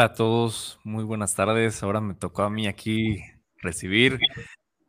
[0.00, 1.82] Hola a todos, muy buenas tardes.
[1.82, 3.22] Ahora me tocó a mí aquí
[3.58, 4.18] recibir.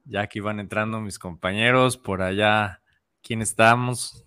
[0.05, 2.82] Ya aquí van entrando mis compañeros por allá.
[3.21, 4.26] ¿Quién estamos?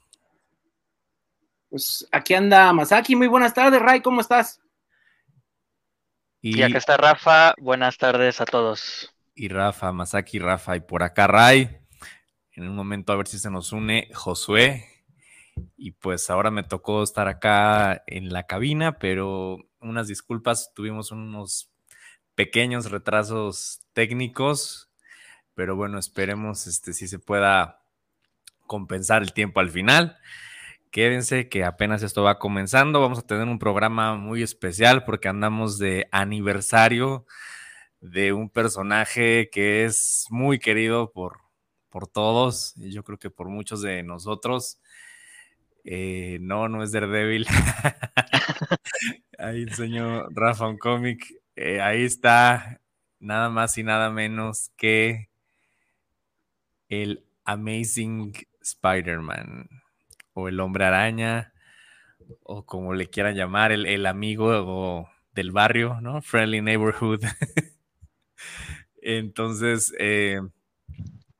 [1.70, 3.16] Pues aquí anda Masaki.
[3.16, 4.02] Muy buenas tardes, Ray.
[4.02, 4.60] ¿Cómo estás?
[6.42, 7.54] Y, acá está Rafa.
[7.58, 9.10] Buenas tardes a todos.
[9.34, 10.76] Y Rafa, Masaki, Rafa.
[10.76, 11.78] Y por acá Ray.
[12.52, 14.84] En un momento a ver si se nos une Josué.
[15.78, 21.70] Y pues ahora me tocó estar acá en la cabina, pero unas disculpas, tuvimos unos
[22.34, 24.90] pequeños retrasos técnicos,
[25.54, 27.82] pero bueno, esperemos este, si se pueda
[28.66, 30.18] compensar el tiempo al final.
[30.90, 35.78] Quédense que apenas esto va comenzando, vamos a tener un programa muy especial porque andamos
[35.78, 37.26] de aniversario
[38.00, 41.38] de un personaje que es muy querido por,
[41.90, 44.78] por todos y yo creo que por muchos de nosotros.
[45.84, 47.46] Eh, no, no es Daredevil.
[49.38, 51.24] ahí enseñó Rafa un cómic.
[51.56, 52.80] Eh, ahí está
[53.20, 55.28] nada más y nada menos que
[56.88, 59.68] el Amazing Spider-Man
[60.32, 61.52] o el hombre araña
[62.42, 66.22] o como le quieran llamar, el, amigo del barrio, ¿no?
[66.22, 67.20] Friendly Neighborhood.
[69.02, 70.40] Entonces, eh,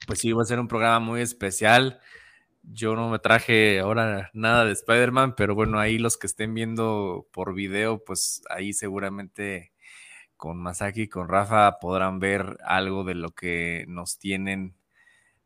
[0.07, 2.01] pues sí, va a ser un programa muy especial.
[2.67, 7.29] Yo no me traje ahora nada de Spider-Man, pero bueno, ahí los que estén viendo
[7.33, 9.73] por video, pues ahí seguramente
[10.37, 14.75] con Masaki y con Rafa podrán ver algo de lo que nos tienen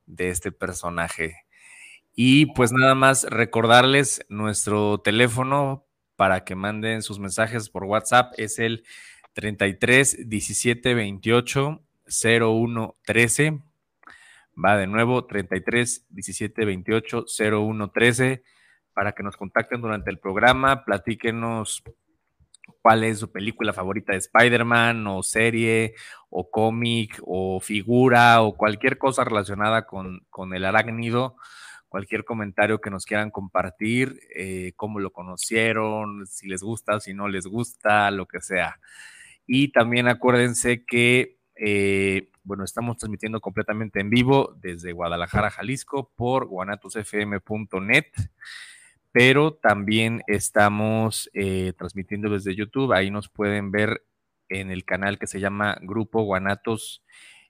[0.07, 1.45] de este personaje.
[2.13, 8.59] Y pues nada más recordarles nuestro teléfono para que manden sus mensajes por WhatsApp es
[8.59, 8.85] el
[9.35, 11.81] 33 17 28
[12.41, 13.61] 01 13
[14.63, 18.43] Va de nuevo 33 17 28 01 13
[18.93, 21.85] para que nos contacten durante el programa, platíquenos
[22.83, 25.95] cuál es su película favorita de Spider-Man o serie
[26.31, 31.37] o cómic o figura o cualquier cosa relacionada con, el arácnido,
[31.89, 37.29] cualquier comentario que nos quieran compartir, eh, cómo lo conocieron, si les gusta, si no
[37.29, 38.81] les gusta, lo que sea.
[39.47, 46.47] Y también acuérdense que eh, bueno, estamos transmitiendo completamente en vivo desde Guadalajara, Jalisco, por
[46.47, 48.07] guanatosfm.net,
[49.13, 52.93] pero también estamos eh, transmitiendo desde YouTube.
[52.93, 54.05] Ahí nos pueden ver
[54.49, 57.05] en el canal que se llama Grupo Guanatos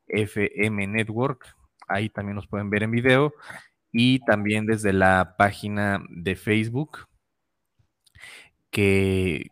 [0.06, 1.54] FM Network.
[1.86, 3.34] Ahí también nos pueden ver en video
[3.92, 7.06] y también desde la página de Facebook
[8.70, 9.48] que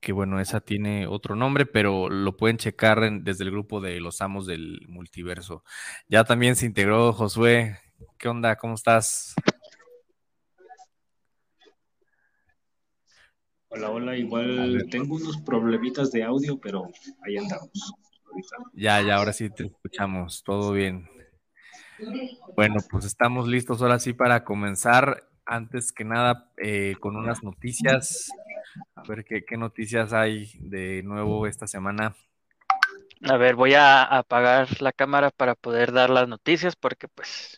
[0.00, 4.20] que bueno, esa tiene otro nombre, pero lo pueden checar desde el grupo de los
[4.20, 5.64] amos del multiverso.
[6.08, 7.78] Ya también se integró Josué.
[8.16, 8.56] ¿Qué onda?
[8.56, 9.34] ¿Cómo estás?
[13.70, 16.90] Hola, hola, igual tengo unos problemitas de audio, pero
[17.26, 17.70] ahí andamos.
[18.72, 21.08] Ya, ya, ahora sí te escuchamos, todo bien.
[22.56, 25.24] Bueno, pues estamos listos ahora sí para comenzar.
[25.44, 28.30] Antes que nada, eh, con unas noticias
[28.94, 32.14] a ver qué, noticias hay de nuevo esta semana.
[33.28, 37.56] A ver, voy a apagar la cámara para poder dar las noticias porque pues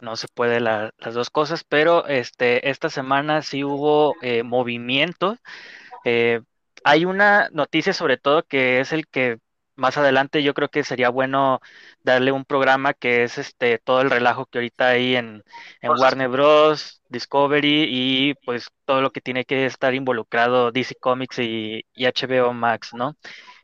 [0.00, 5.38] no se puede las dos cosas, pero este, esta semana sí hubo eh, movimiento.
[6.04, 6.42] Eh,
[6.84, 9.38] hay una noticia sobre todo que es el que
[9.76, 11.60] más adelante yo creo que sería bueno
[12.02, 15.42] darle un programa que es este todo el relajo que ahorita hay en,
[15.82, 21.84] Warner Bros, Discovery y pues todo lo que tiene que estar involucrado DC Comics y,
[21.96, 23.16] HBO Max, ¿no?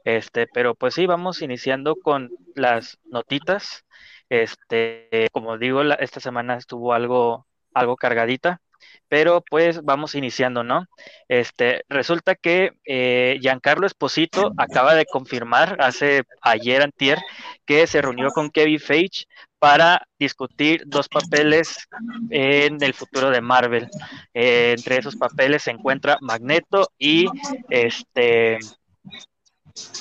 [0.05, 3.85] Este, pero pues sí, vamos iniciando con las notitas.
[4.29, 8.61] Este, como digo, esta semana estuvo algo, algo cargadita
[9.09, 10.87] pero pues vamos iniciando, ¿no?
[11.29, 17.19] Este, resulta que eh, Giancarlo Esposito acaba de confirmar hace ayer antier
[17.67, 19.25] que se reunió con Kevin Feige
[19.59, 21.89] para discutir dos papeles
[22.31, 23.89] en el futuro de Marvel.
[24.33, 27.27] Eh, entre esos papeles se encuentra Magneto y
[27.69, 28.59] este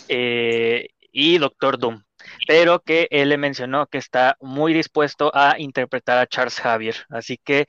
[0.07, 2.01] eh, y Doctor Doom
[2.47, 6.95] pero que él le mencionó que está muy dispuesto a interpretar a Charles Javier.
[7.09, 7.67] Así que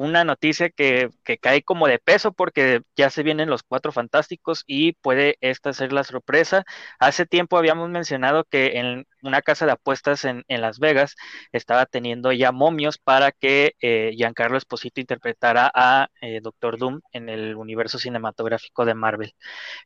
[0.00, 1.10] una noticia que,
[1.42, 5.92] cae como de peso porque ya se vienen los cuatro fantásticos y puede esta ser
[5.92, 6.64] la sorpresa.
[6.98, 11.16] Hace tiempo habíamos mencionado que en una casa de apuestas en, Las Vegas
[11.52, 17.28] estaba teniendo ya momios para que eh, Giancarlo Esposito interpretara a eh, Doctor Doom en
[17.28, 19.34] el universo cinematográfico de Marvel.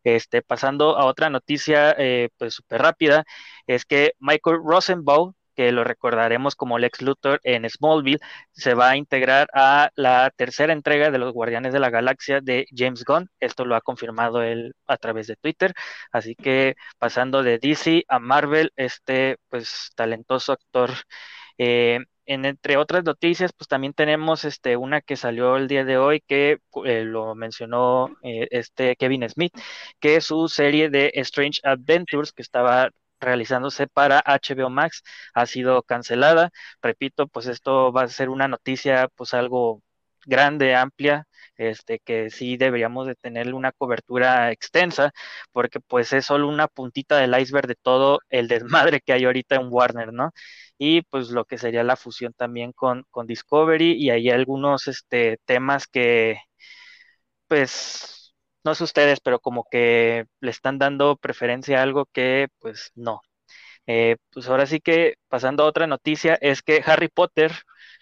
[0.04, 3.24] Este, pasando a otra noticia eh, pues súper rápida,
[3.66, 8.20] es que Michael Rosenbaum que lo recordaremos como Lex Luthor en Smallville,
[8.52, 12.66] se va a integrar a la tercera entrega de los Guardianes de la Galaxia de
[12.74, 13.30] James Gunn.
[13.40, 15.74] Esto lo ha confirmado él a través de Twitter.
[16.12, 20.90] Así que pasando de DC a Marvel, este pues talentoso actor.
[21.58, 25.98] Eh, en, entre otras noticias, pues también tenemos este, una que salió el día de
[25.98, 29.52] hoy que eh, lo mencionó eh, este Kevin Smith,
[30.00, 32.90] que su serie de Strange Adventures que estaba
[33.20, 35.02] realizándose para HBO Max
[35.34, 36.50] ha sido cancelada.
[36.82, 39.82] Repito, pues esto va a ser una noticia pues algo
[40.26, 41.26] grande, amplia,
[41.56, 45.12] este, que sí deberíamos de tener una cobertura extensa,
[45.52, 48.48] porque pues es solo una puntita del iceberg de todo el
[48.94, 50.30] desmadre que hay ahorita en Warner, ¿no?
[50.78, 55.38] Y pues lo que sería la fusión también con, con Discovery y hay algunos este,
[55.46, 56.38] temas que
[57.46, 58.23] pues
[58.64, 63.20] no sé ustedes, pero como que le están dando preferencia a algo que pues no.
[63.86, 67.52] Eh, pues ahora sí que pasando a otra noticia es que Harry Potter,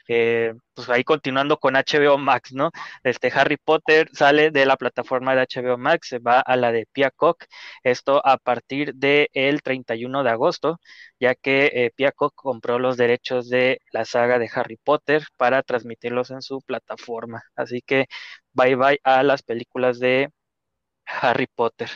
[0.09, 2.71] eh, pues ahí continuando con HBO Max, ¿no?
[3.05, 6.87] Este Harry Potter sale de la plataforma de HBO Max, se va a la de
[6.93, 7.45] Peacock,
[7.83, 10.79] esto a partir del 31 de agosto,
[11.21, 16.31] ya que eh, Peacock compró los derechos de la saga de Harry Potter para transmitirlos
[16.31, 17.43] en su plataforma.
[17.57, 18.07] Así que
[18.53, 20.31] bye bye a las películas de
[21.21, 21.91] Harry Potter.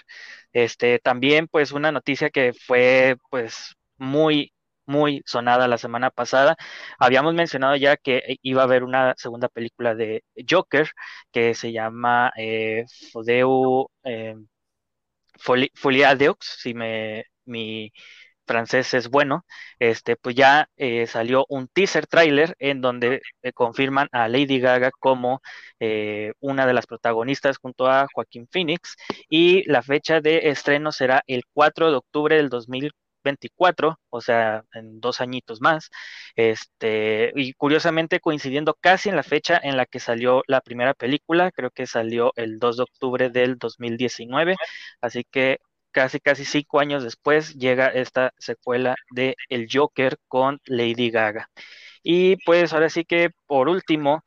[0.52, 4.52] Este, también, pues, una noticia que fue, pues, muy,
[4.86, 6.56] muy sonada la semana pasada.
[6.98, 10.90] Habíamos mencionado ya que iba a haber una segunda película de Joker
[11.32, 14.36] que se llama eh, Fodeu eh,
[16.18, 17.92] Deux, si me, mi,
[18.46, 19.44] francés es bueno,
[19.78, 24.90] este, pues ya eh, salió un teaser trailer en donde eh, confirman a Lady Gaga
[24.98, 25.40] como
[25.80, 28.96] eh, una de las protagonistas junto a Joaquín Phoenix
[29.28, 35.00] y la fecha de estreno será el 4 de octubre del 2024, o sea, en
[35.00, 35.90] dos añitos más,
[36.36, 41.50] este, y curiosamente coincidiendo casi en la fecha en la que salió la primera película,
[41.52, 44.56] creo que salió el 2 de octubre del 2019,
[45.00, 45.58] así que
[45.96, 51.48] casi, casi cinco años después llega esta secuela de El Joker con Lady Gaga.
[52.02, 54.22] Y pues ahora sí que por último,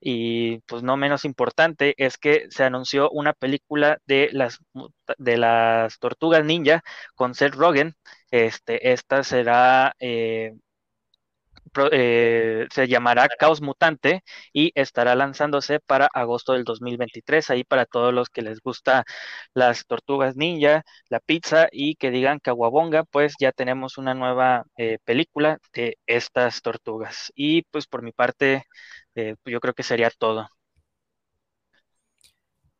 [0.00, 4.58] y pues no menos importante, es que se anunció una película de las,
[5.18, 6.82] de las tortugas ninja
[7.14, 7.94] con Seth Rogen.
[8.30, 10.54] Este, esta será eh,
[11.92, 14.22] eh, se llamará Caos Mutante
[14.52, 17.50] y estará lanzándose para agosto del 2023.
[17.50, 19.04] Ahí para todos los que les gusta
[19.54, 24.98] las tortugas ninja, la pizza y que digan Caguabonga, pues ya tenemos una nueva eh,
[25.04, 27.32] película de estas tortugas.
[27.34, 28.64] Y pues por mi parte,
[29.14, 30.48] eh, yo creo que sería todo.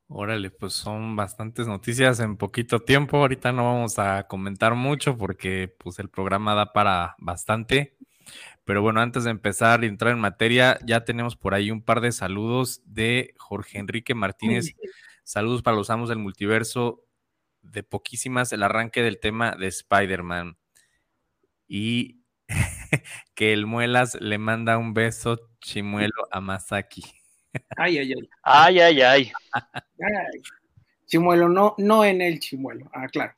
[0.08, 3.18] Órale, pues son bastantes noticias en poquito tiempo.
[3.18, 7.96] Ahorita no vamos a comentar mucho porque pues el programa da para bastante.
[8.64, 12.00] Pero bueno, antes de empezar y entrar en materia, ya tenemos por ahí un par
[12.00, 14.74] de saludos de Jorge Enrique Martínez.
[15.26, 17.04] Saludos para los amos del multiverso.
[17.62, 20.58] De poquísimas, el arranque del tema de Spider-Man.
[21.66, 22.20] Y
[23.34, 27.02] que el Muelas le manda un beso chimuelo a Masaki.
[27.76, 28.28] Ay, ay, ay.
[28.42, 29.32] Ay, ay, ay.
[31.06, 32.90] Chimuelo, no, no en el chimuelo.
[32.92, 33.32] Ah, claro.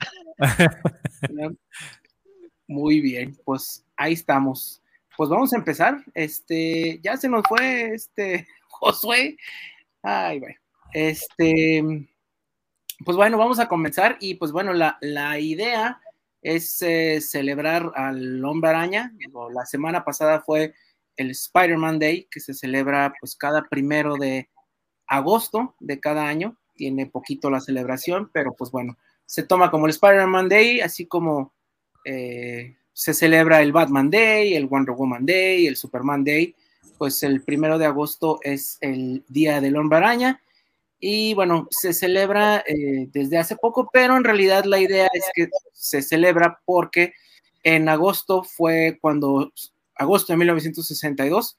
[2.66, 4.82] Muy bien, pues ahí estamos
[5.16, 6.04] pues vamos a empezar.
[6.14, 9.36] Este, ya se nos fue este Josué.
[10.02, 10.56] Ay, bueno.
[10.92, 12.08] Este,
[13.04, 14.16] pues bueno, vamos a comenzar.
[14.20, 16.00] Y pues bueno, la, idea
[16.42, 19.12] es eh, celebrar al hombre araña.
[19.52, 20.74] La semana pasada fue
[21.16, 24.50] el Spider-Man Day, que se celebra pues cada primero de
[25.06, 26.56] agosto de cada año.
[26.74, 31.54] Tiene poquito la celebración, pero pues bueno, se toma como el Spider-Man Day, así como
[32.04, 36.54] eh, se celebra el Batman Day, el Wonder Woman Day, el Superman Day.
[36.96, 40.40] Pues el primero de agosto es el Día del Hombre Araña.
[40.98, 45.50] Y bueno, se celebra eh, desde hace poco, pero en realidad la idea es que
[45.74, 47.12] se celebra porque
[47.62, 49.52] en agosto fue cuando,
[49.94, 51.58] agosto de 1962,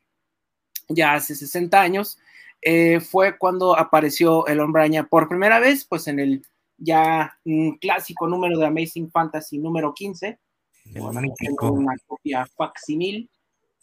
[0.89, 2.17] ya hace 60 años,
[2.63, 6.43] eh, fue cuando apareció el Hombre Araña por primera vez, pues en el
[6.79, 7.37] ya
[7.79, 10.39] clásico número de Amazing Fantasy número 15
[10.93, 13.29] tengo una copia facsimil.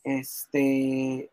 [0.03, 1.31] Este,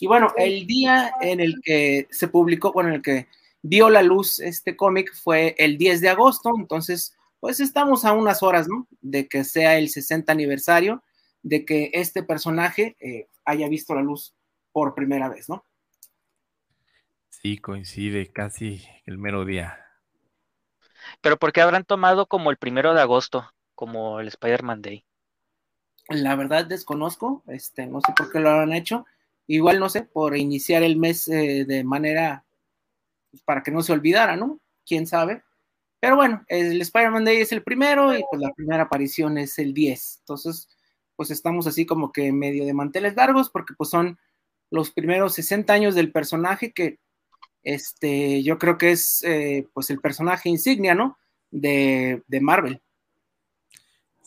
[0.00, 3.28] y bueno, el día en el que se publicó, bueno, en el que
[3.62, 8.42] dio la luz este cómic fue el 10 de agosto, entonces, pues estamos a unas
[8.42, 8.86] horas, ¿no?
[9.00, 11.02] De que sea el 60 aniversario
[11.42, 14.34] de que este personaje eh, haya visto la luz
[14.72, 15.64] por primera vez, ¿no?
[17.30, 19.78] Sí, coincide casi el mero día.
[21.20, 25.04] Pero ¿por qué habrán tomado como el primero de agosto, como el Spider-Man Day?
[26.08, 29.06] la verdad desconozco, este, no sé por qué lo han hecho.
[29.46, 32.44] Igual no sé, por iniciar el mes eh, de manera
[33.30, 34.60] pues, para que no se olvidara, ¿no?
[34.84, 35.42] Quién sabe.
[36.00, 39.72] Pero bueno, el Spider-Man Day es el primero y pues la primera aparición es el
[39.74, 40.18] 10.
[40.20, 40.68] Entonces,
[41.16, 44.18] pues estamos así como que medio de manteles largos porque pues son
[44.70, 46.98] los primeros 60 años del personaje que
[47.62, 51.18] este, yo creo que es eh, pues el personaje insignia, ¿no?
[51.50, 52.82] De, de Marvel.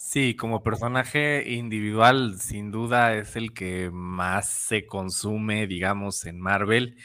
[0.01, 6.95] Sí, como personaje individual, sin duda es el que más se consume, digamos, en Marvel.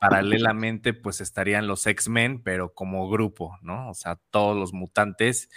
[0.00, 3.90] Paralelamente, pues estarían los X-Men, pero como grupo, ¿no?
[3.90, 5.50] O sea, todos los mutantes.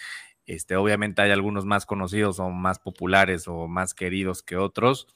[0.48, 5.08] Este, obviamente hay algunos más conocidos o más populares o más queridos que otros,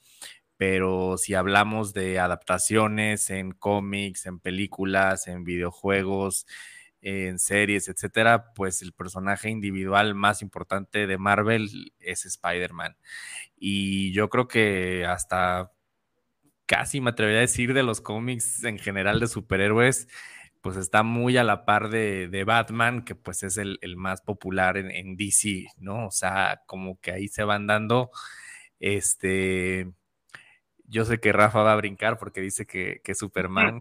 [0.56, 6.46] pero si hablamos de adaptaciones en cómics, en películas, en videojuegos,
[7.02, 12.96] en series, etcétera, pues el personaje individual más importante de Marvel es Spider-Man.
[13.56, 15.72] Y yo creo que hasta
[16.66, 20.08] casi me atrevería a decir de los cómics en general de superhéroes,
[20.60, 25.16] pues está muy a la par de, Batman, que pues es el, más popular en,
[25.16, 26.06] DC, ¿no?
[26.06, 28.10] O sea, como que ahí se van dando,
[28.78, 29.90] este,
[30.84, 33.80] yo sé que Rafa va a brincar porque dice que, que Superman.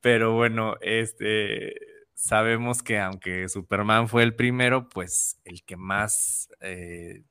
[0.00, 1.74] Pero bueno, este
[2.14, 7.24] sabemos que aunque Superman fue el primero, pues el que más eh,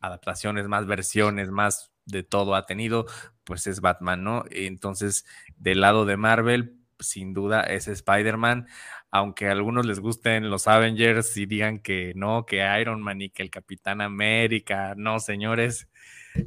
[0.00, 3.06] adaptaciones, más versiones, más de todo ha tenido,
[3.44, 4.44] pues es Batman, ¿no?
[4.50, 5.24] Entonces,
[5.56, 8.66] del lado de Marvel, sin duda es Spider-Man,
[9.10, 13.30] aunque a algunos les gusten los Avengers y digan que no, que Iron Man y
[13.30, 15.88] que el Capitán América, no, señores,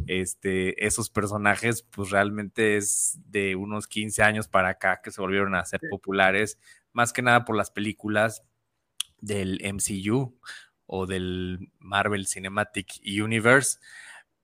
[0.07, 5.55] este, esos personajes, pues realmente es de unos 15 años para acá que se volvieron
[5.55, 6.59] a ser populares,
[6.93, 8.43] más que nada por las películas
[9.19, 10.37] del MCU
[10.85, 13.79] o del Marvel Cinematic Universe,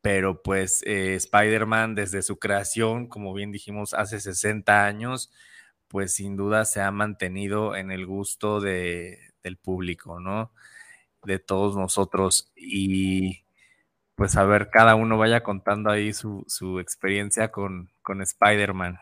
[0.02, 5.32] pero pues eh, Spider-Man desde su creación, como bien dijimos, hace 60 años,
[5.88, 10.52] pues sin duda se ha mantenido en el gusto de, del público, ¿no?
[11.24, 12.52] De todos nosotros.
[12.56, 13.44] Y
[14.16, 19.00] pues a ver, cada uno vaya contando ahí su, experiencia con, con Spider-Man.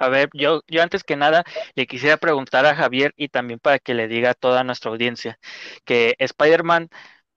[0.00, 1.44] A ver, yo, yo antes que nada
[1.74, 5.38] le quisiera preguntar a Javier y también para que le diga a toda nuestra audiencia
[5.84, 6.88] que Spider-Man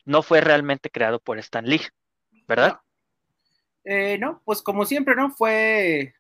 [0.06, 1.82] no fue realmente creado por Stan Lee,
[2.48, 2.80] ¿verdad?
[3.84, 5.32] Eh, no, pues como siempre, ¿no?
[5.32, 6.14] Fue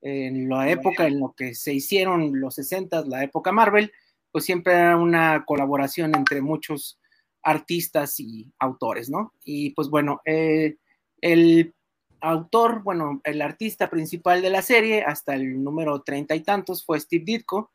[0.00, 3.92] en la época en lo que se hicieron los 60, la época Marvel,
[4.30, 6.98] pues siempre era una colaboración entre muchos
[7.42, 9.32] artistas y autores, ¿no?
[9.44, 10.76] Y pues bueno, eh,
[11.20, 11.74] el
[12.20, 17.00] autor, bueno, el artista principal de la serie hasta el número treinta y tantos fue
[17.00, 17.70] Steve Ditko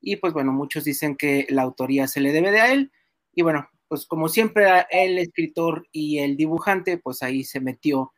[0.00, 2.92] y pues bueno, muchos dicen que la autoría se le debe de a él
[3.34, 8.12] y bueno, pues como siempre el escritor y el dibujante, pues ahí se metió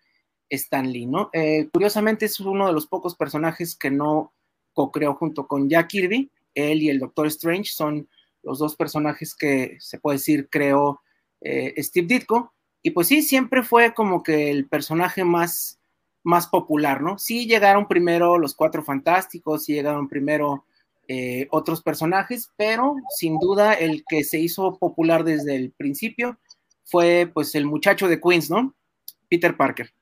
[0.50, 1.30] Stan Lee, ¿no?
[1.32, 4.32] Eh, curiosamente es uno de los pocos personajes que no
[4.72, 8.08] co-creó junto con Jack Kirby, él y el Doctor Strange son
[8.42, 11.00] los dos personajes que se puede decir creó
[11.40, 12.52] eh, Steve Ditko.
[12.82, 15.80] Y pues sí, siempre fue como que el personaje más,
[16.22, 17.18] más popular, ¿no?
[17.18, 20.64] Sí llegaron primero los Cuatro Fantásticos, sí llegaron primero
[21.08, 26.38] eh, otros personajes, pero sin duda el que se hizo popular desde el principio
[26.84, 28.74] fue pues el muchacho de Queens, ¿no?
[29.28, 29.92] Peter Parker.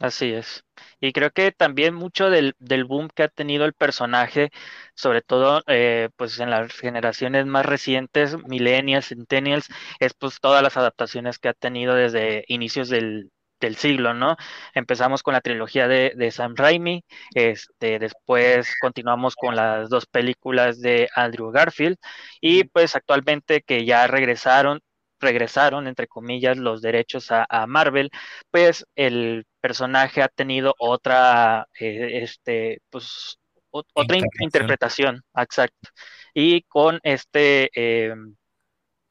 [0.00, 0.64] Así es.
[0.98, 4.48] Y creo que también mucho del, del boom que ha tenido el personaje,
[4.94, 10.78] sobre todo eh, pues en las generaciones más recientes, millennials, centennials, es pues todas las
[10.78, 13.30] adaptaciones que ha tenido desde inicios del,
[13.60, 14.36] del siglo, ¿no?
[14.74, 17.04] Empezamos con la trilogía de, de, Sam Raimi,
[17.34, 21.98] este, después continuamos con las dos películas de Andrew Garfield
[22.40, 24.80] y pues actualmente que ya regresaron
[25.20, 28.10] regresaron, entre comillas, los derechos a, Marvel,
[28.50, 33.38] pues el personaje ha tenido otra, eh, este, pues,
[33.70, 35.90] otra interpretación, exacto.
[36.34, 38.14] Y con este eh,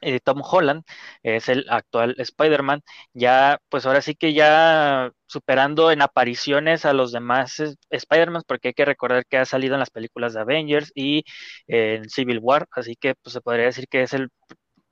[0.02, 0.84] eh, Tom Holland,
[1.24, 2.82] es el actual Spider-Man,
[3.14, 8.74] ya, pues ahora sí que ya superando en apariciones a los demás Spider-Man, porque hay
[8.74, 11.24] que recordar que ha salido en las películas de Avengers y
[11.68, 14.30] en Civil War, así que pues se podría decir que es el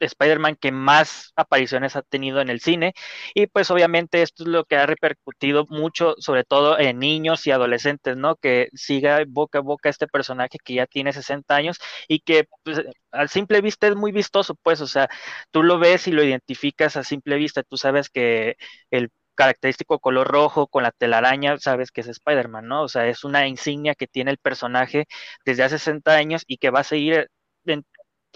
[0.05, 2.93] Spider-Man que más apariciones ha tenido en el cine
[3.33, 7.51] y pues obviamente esto es lo que ha repercutido mucho sobre todo en niños y
[7.51, 8.35] adolescentes, ¿no?
[8.35, 11.77] Que siga boca a boca este personaje que ya tiene 60 años
[12.07, 15.09] y que pues, al simple vista es muy vistoso, pues, o sea,
[15.51, 18.57] tú lo ves y lo identificas a simple vista, tú sabes que
[18.91, 22.83] el característico color rojo con la telaraña, sabes que es Spider-Man, ¿no?
[22.83, 25.05] O sea, es una insignia que tiene el personaje
[25.45, 27.29] desde hace 60 años y que va a seguir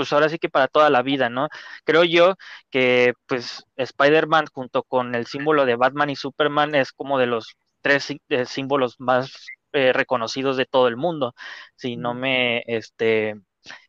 [0.02, 1.48] pues ahora sí que para toda la vida, ¿no?
[1.84, 2.34] Creo yo
[2.72, 7.56] que pues Spider-Man junto con el símbolo de Batman y Superman es como de los
[7.82, 9.32] tres eh, símbolos más
[9.74, 11.34] eh, reconocidos de todo el mundo.
[11.76, 13.36] Si no me, este,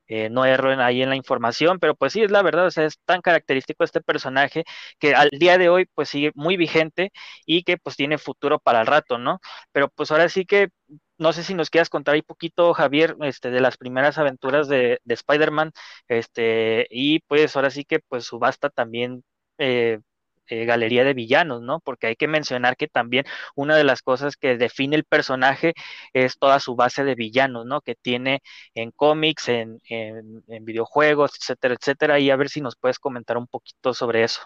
[0.09, 2.85] eh, no erro ahí en la información, pero pues sí, es la verdad, o sea,
[2.85, 4.65] es tan característico este personaje
[4.99, 7.13] que al día de hoy pues sigue muy vigente
[7.47, 9.41] y que pues tiene futuro para el rato, ¿no?
[9.73, 10.69] Pero pues ahora sí que
[11.19, 15.01] no sé si nos quieras contar un poquito, Javier, este, de las primeras aventuras de,
[15.05, 15.73] de Spider-Man,
[16.09, 19.25] este, y pues ahora sí que pues subasta también
[19.59, 20.01] eh,
[20.49, 21.81] eh, galería de villanos, ¿no?
[21.81, 25.73] Porque hay que mencionar que también una de las cosas que define el personaje
[26.13, 27.81] es toda su base de villanos, ¿no?
[27.81, 28.43] Que tiene
[28.75, 33.47] en cómics, en, en, videojuegos, etcétera, etcétera, y a ver si nos puedes comentar un
[33.47, 34.43] poquito sobre eso.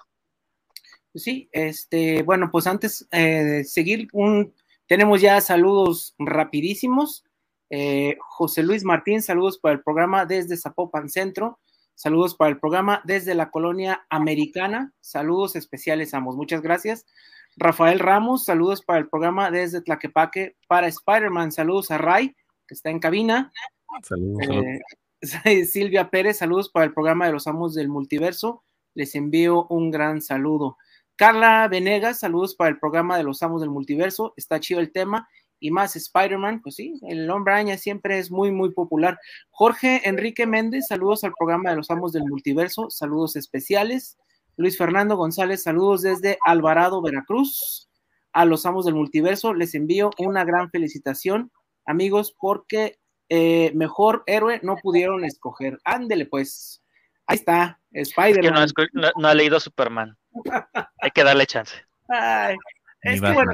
[1.15, 4.55] Sí, este, bueno, pues antes eh, seguir, un,
[4.87, 7.25] tenemos ya saludos rapidísimos.
[7.71, 11.59] Eh, José Luis Martín, saludos para el programa desde Zapopan Centro.
[11.95, 14.93] Saludos para el programa desde la colonia americana.
[15.01, 16.37] Saludos especiales ambos.
[16.37, 17.07] Muchas gracias.
[17.57, 21.53] Rafael Ramos, saludos para el programa desde Tlaquepaque para Spider-Man.
[21.53, 22.37] Saludos a Ray,
[22.69, 23.51] que está en cabina.
[24.03, 24.47] Saludos.
[24.47, 28.63] Eh, Silvia Pérez, saludos para el programa de los amos del multiverso.
[28.95, 30.77] Les envío un gran saludo.
[31.17, 34.35] Carla Venegas, saludos para el programa de los amos del multiverso.
[34.37, 35.27] Está chido el tema
[35.59, 39.19] y más Spider-Man, pues sí, el hombre araña siempre es muy, muy popular.
[39.51, 44.19] Jorge Enrique Méndez, saludos al programa de los Amos del Multiverso, saludos especiales.
[44.59, 47.89] Luis Fernando González, saludos desde Alvarado, Veracruz.
[48.33, 51.51] A los Amos del Multiverso les envío una gran felicitación,
[51.87, 52.99] amigos, porque
[53.31, 55.81] eh, mejor héroe no pudieron escoger.
[55.85, 56.83] Ándele, pues.
[57.27, 58.69] Ahí está, Spider-Man.
[58.93, 60.17] no, no ha leído Superman.
[61.01, 61.75] Hay que darle chance.
[62.09, 62.57] Ay,
[63.03, 63.53] es que bueno,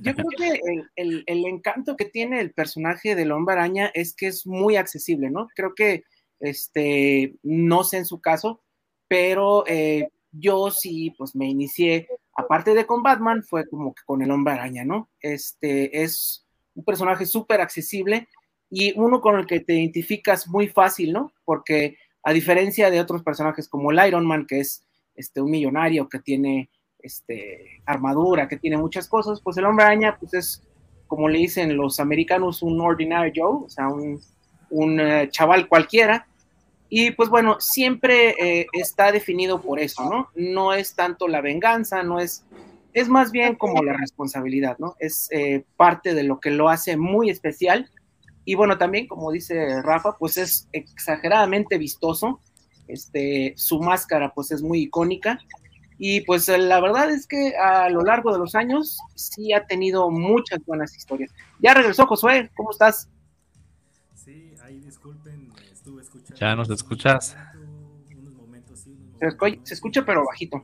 [0.00, 0.60] yo creo que
[0.96, 5.48] el, encanto que tiene el personaje del hombre araña es que es muy accesible, ¿no?
[5.54, 6.04] Creo que,
[6.40, 8.62] este, no sé en su caso,
[9.08, 14.22] pero eh, yo sí, pues me inicié, aparte de con Batman, fue como que con
[14.22, 15.10] el hombre araña, ¿no?
[15.20, 18.28] Este, es un personaje súper accesible
[18.70, 21.32] y uno con el que te identificas muy fácil, ¿no?
[21.44, 24.84] Porque a diferencia de otros personajes como el Iron Man, que es
[25.14, 30.16] este, un millonario que tiene este, armadura, que tiene muchas cosas, pues el hombre araña,
[30.18, 30.62] pues es,
[31.06, 34.20] como le dicen los americanos, un ordinary Joe, o sea, un,
[34.70, 36.26] un uh, chaval cualquiera.
[36.88, 40.30] Y pues bueno, siempre eh, está definido por eso, ¿no?
[40.34, 42.44] No es tanto la venganza, no es,
[42.92, 44.96] es más bien como la responsabilidad, ¿no?
[44.98, 47.88] Es eh, parte de lo que lo hace muy especial.
[48.46, 52.40] Y bueno, también, como dice Rafa, pues es exageradamente vistoso.
[52.86, 55.40] Este, su máscara, pues es muy icónica.
[55.98, 60.10] Y pues la verdad es que a lo largo de los años sí ha tenido
[60.10, 61.34] muchas buenas historias.
[61.58, 63.08] Ya regresó Josué, ¿cómo estás?
[64.14, 66.36] Sí, ahí disculpen, estuve escuchando.
[66.36, 67.36] ¿Ya nos escuchas?
[69.64, 70.62] Se, escucha, pero bajito.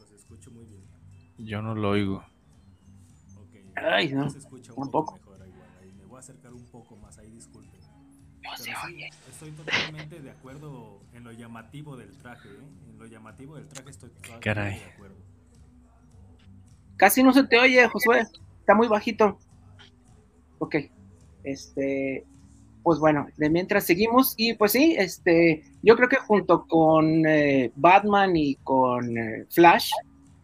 [1.38, 2.22] Yo no lo oigo.
[3.74, 4.28] Ay, no,
[4.76, 5.18] tampoco.
[8.58, 9.10] No se oye.
[9.30, 12.90] Estoy totalmente de acuerdo en lo llamativo del traje, ¿eh?
[12.90, 15.16] En lo llamativo del traje estoy totalmente de acuerdo.
[16.96, 18.26] Casi no se te oye, Josué.
[18.60, 19.38] Está muy bajito.
[20.58, 20.76] Ok.
[21.44, 22.24] Este,
[22.82, 27.72] pues bueno, de mientras seguimos y pues sí, este, yo creo que junto con eh,
[27.74, 29.90] Batman y con eh, Flash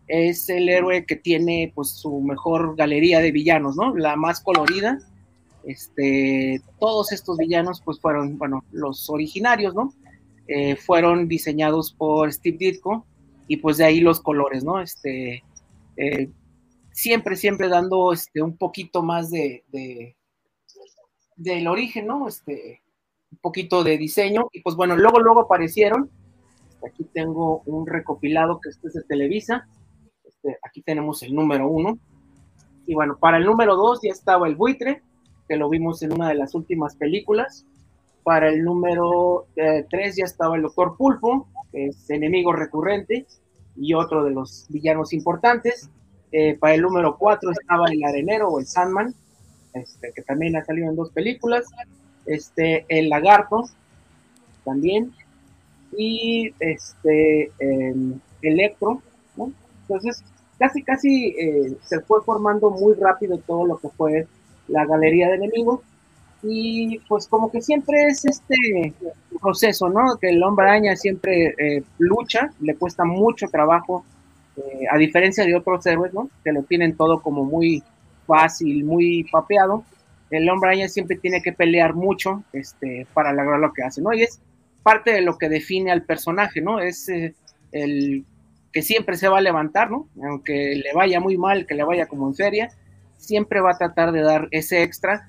[0.06, 3.94] es el héroe que tiene pues su mejor galería de villanos, ¿no?
[3.94, 4.98] La más colorida.
[5.68, 9.92] Este, todos estos villanos pues fueron, bueno, los originarios, ¿no?
[10.46, 13.04] Eh, fueron diseñados por Steve Ditko
[13.46, 14.80] y pues de ahí los colores, ¿no?
[14.80, 15.44] Este,
[16.90, 19.62] siempre, siempre dando este, un poquito más de,
[21.36, 22.28] del origen, ¿no?
[22.28, 22.80] Este,
[23.30, 24.48] un poquito de diseño.
[24.52, 26.10] Y pues bueno, luego, luego aparecieron.
[26.70, 29.68] Este, aquí tengo un recopilado que este es de Televisa.
[30.24, 31.98] Este, aquí tenemos el número uno.
[32.86, 35.02] Y bueno, para el número dos ya estaba el buitre,
[35.48, 37.64] que lo vimos en una de las últimas películas.
[38.22, 43.26] Para el número eh, tres ya estaba el Doctor Pulpo, que es enemigo recurrente
[43.76, 45.88] y otro de los villanos importantes.
[46.30, 49.14] Eh, para el número 4 estaba El Arenero o el Sandman,
[49.72, 51.64] este, que también ha salido en dos películas.
[52.26, 53.64] Este, El Lagarto,
[54.64, 55.12] también.
[55.96, 57.50] Y este,
[58.42, 59.00] Electro,
[59.82, 60.22] Entonces,
[60.58, 64.26] casi, casi eh, se fue formando muy rápido todo lo que fue
[64.68, 65.80] la galería de enemigos.
[66.42, 68.94] Y pues como que siempre es este
[69.40, 70.16] proceso, ¿no?
[70.20, 74.04] Que el hombre araña siempre eh, lucha, le cuesta mucho trabajo
[74.56, 76.30] eh, a diferencia de otros héroes, ¿no?
[76.44, 77.82] Que lo tienen todo como muy
[78.26, 79.84] fácil, muy papeado.
[80.30, 84.12] El hombre araña siempre tiene que pelear mucho este, para lograr lo que hace, ¿no?
[84.12, 84.40] Y es
[84.82, 86.78] parte de lo que define al personaje, ¿no?
[86.78, 87.34] Es eh,
[87.72, 88.24] el
[88.72, 90.06] que siempre se va a levantar, ¿no?
[90.22, 92.70] Aunque le vaya muy mal, que le vaya como en feria,
[93.18, 95.28] siempre va a tratar de dar ese extra,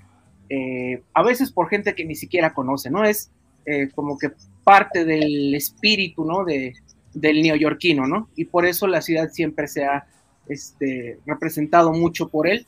[0.49, 3.03] eh, a veces por gente que ni siquiera conoce, ¿no?
[3.03, 3.29] Es
[3.65, 4.31] eh, como que
[4.63, 6.45] parte del espíritu, ¿no?
[6.45, 6.73] De,
[7.13, 8.29] del neoyorquino, ¿no?
[8.35, 10.05] Y por eso la ciudad siempre se ha
[10.47, 12.65] este, representado mucho por él,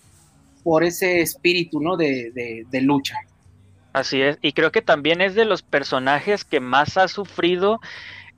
[0.63, 1.97] por ese espíritu, ¿no?
[1.97, 3.15] De, de, lucha.
[3.93, 7.79] Así es, y creo que también es de los personajes que más ha sufrido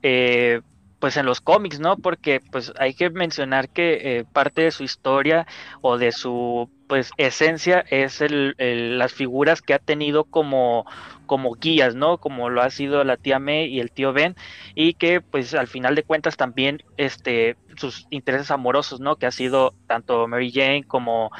[0.02, 0.62] eh,
[1.04, 1.98] pues en los cómics, ¿no?
[1.98, 5.46] Porque pues hay que mencionar que eh, parte de su historia
[5.82, 8.54] o de su pues esencia es el,
[8.96, 10.86] las figuras que ha tenido como,
[11.26, 12.16] como guías, ¿no?
[12.16, 14.34] Como lo ha sido la tía May y el tío Ben,
[14.74, 19.16] y que pues al final de cuentas también este, sus intereses amorosos, ¿no?
[19.16, 21.30] Que ha sido tanto Mary Jane como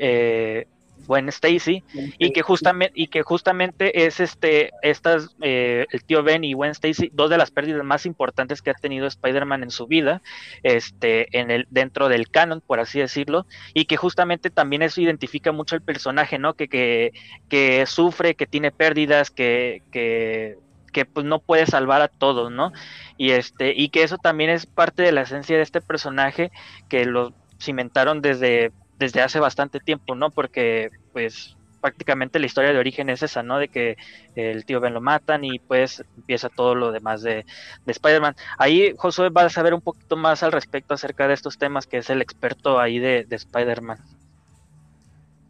[0.00, 0.66] eh,
[1.06, 1.82] Gwen Stacy
[2.18, 6.72] y que justamente y que justamente es este estas eh, el tío Ben y Gwen
[6.72, 10.22] Stacy dos de las pérdidas más importantes que ha tenido Spider-Man en su vida
[10.62, 15.52] este en el dentro del canon por así decirlo y que justamente también eso identifica
[15.52, 17.12] mucho el personaje no que que,
[17.48, 20.58] que sufre que tiene pérdidas que que
[20.94, 22.72] que pues no puede salvar a todos, ¿no?
[23.18, 26.50] Y este, y que eso también es parte de la esencia de este personaje
[26.88, 30.30] que lo cimentaron desde desde hace bastante tiempo, ¿no?
[30.30, 33.58] Porque pues prácticamente la historia de origen es esa, ¿no?
[33.58, 33.98] De que
[34.34, 37.44] el tío Ben lo matan y pues empieza todo lo demás de,
[37.86, 38.34] Spider-Man.
[38.56, 41.98] Ahí Josué va a saber un poquito más al respecto acerca de estos temas, que
[41.98, 43.98] es el experto ahí de, Spider-Man.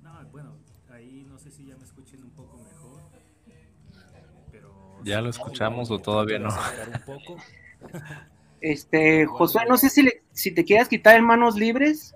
[0.03, 0.57] No, bueno,
[0.91, 3.01] ahí no sé si ya me escuchen un poco mejor,
[5.05, 6.49] ¿Ya lo escuchamos o todavía no?
[8.61, 12.15] Este, Josué, no sé si, si te quieras quitar en manos libres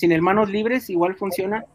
[0.00, 1.66] sin hermanos libres igual funciona.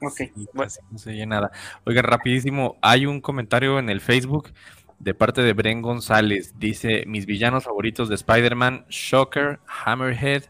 [0.00, 0.20] Ok.
[0.54, 1.50] no se oye nada.
[1.84, 4.52] Oiga, rapidísimo, hay un comentario en el Facebook
[5.00, 6.54] de parte de Bren González.
[6.56, 10.44] Dice, mis villanos favoritos de Spider-Man, Shocker, Hammerhead,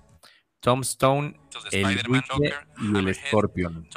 [0.61, 1.41] Tombstone,
[1.73, 2.27] el Witch
[2.83, 3.89] y el Scorpion.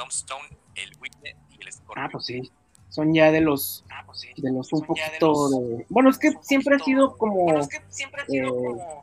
[1.97, 2.49] Ah, pues sí.
[2.87, 5.85] Son ya de los, ah, pues de los un poquito de...
[5.89, 7.43] Bueno, es que siempre ha sido como...
[7.43, 9.02] Bueno, es que siempre ha sido eh, como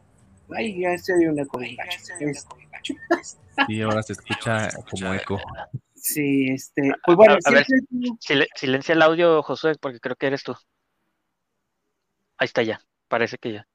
[0.56, 1.60] Ay, ya se oye un eco.
[3.66, 5.40] Sí, ahora se escucha como eco.
[5.94, 7.66] Sí, este, pues bueno, a, ver,
[8.54, 10.54] silencia el audio, Josué, porque creo que eres tú.
[12.38, 13.66] Ahí está ya, parece que ya.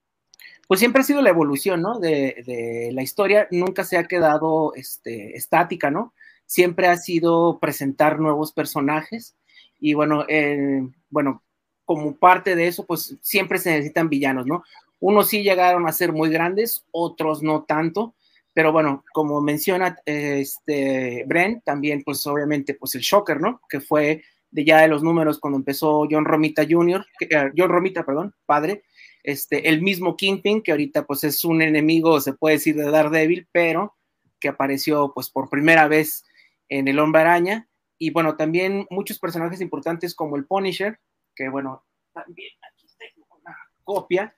[0.67, 1.99] Pues siempre ha sido la evolución, ¿no?
[1.99, 6.15] De, de la historia, nunca se ha quedado este, estática, ¿no?
[6.47, 9.35] Siempre ha sido presentar nuevos personajes
[9.79, 11.43] y bueno, eh, bueno,
[11.85, 14.63] como parte de eso, pues siempre se necesitan villanos, ¿no?
[14.99, 18.15] Unos sí llegaron a ser muy grandes, otros no tanto,
[18.53, 23.61] pero bueno, como menciona este Bren, también pues obviamente pues el Shocker, ¿no?
[23.69, 28.05] Que fue de ya de los números cuando empezó John Romita Jr., eh, John Romita,
[28.05, 28.83] perdón, padre,
[29.21, 33.47] este, el mismo Kingpin, que ahorita pues es un enemigo, se puede decir, de Daredevil,
[33.51, 33.95] pero
[34.39, 36.23] que apareció pues por primera vez
[36.69, 40.99] en el Hombre Araña, y bueno, también muchos personajes importantes como el Punisher,
[41.35, 44.33] que bueno, también aquí tengo una copia,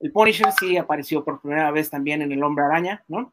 [0.00, 3.32] el Punisher sí apareció por primera vez también en El Hombre Araña, ¿no?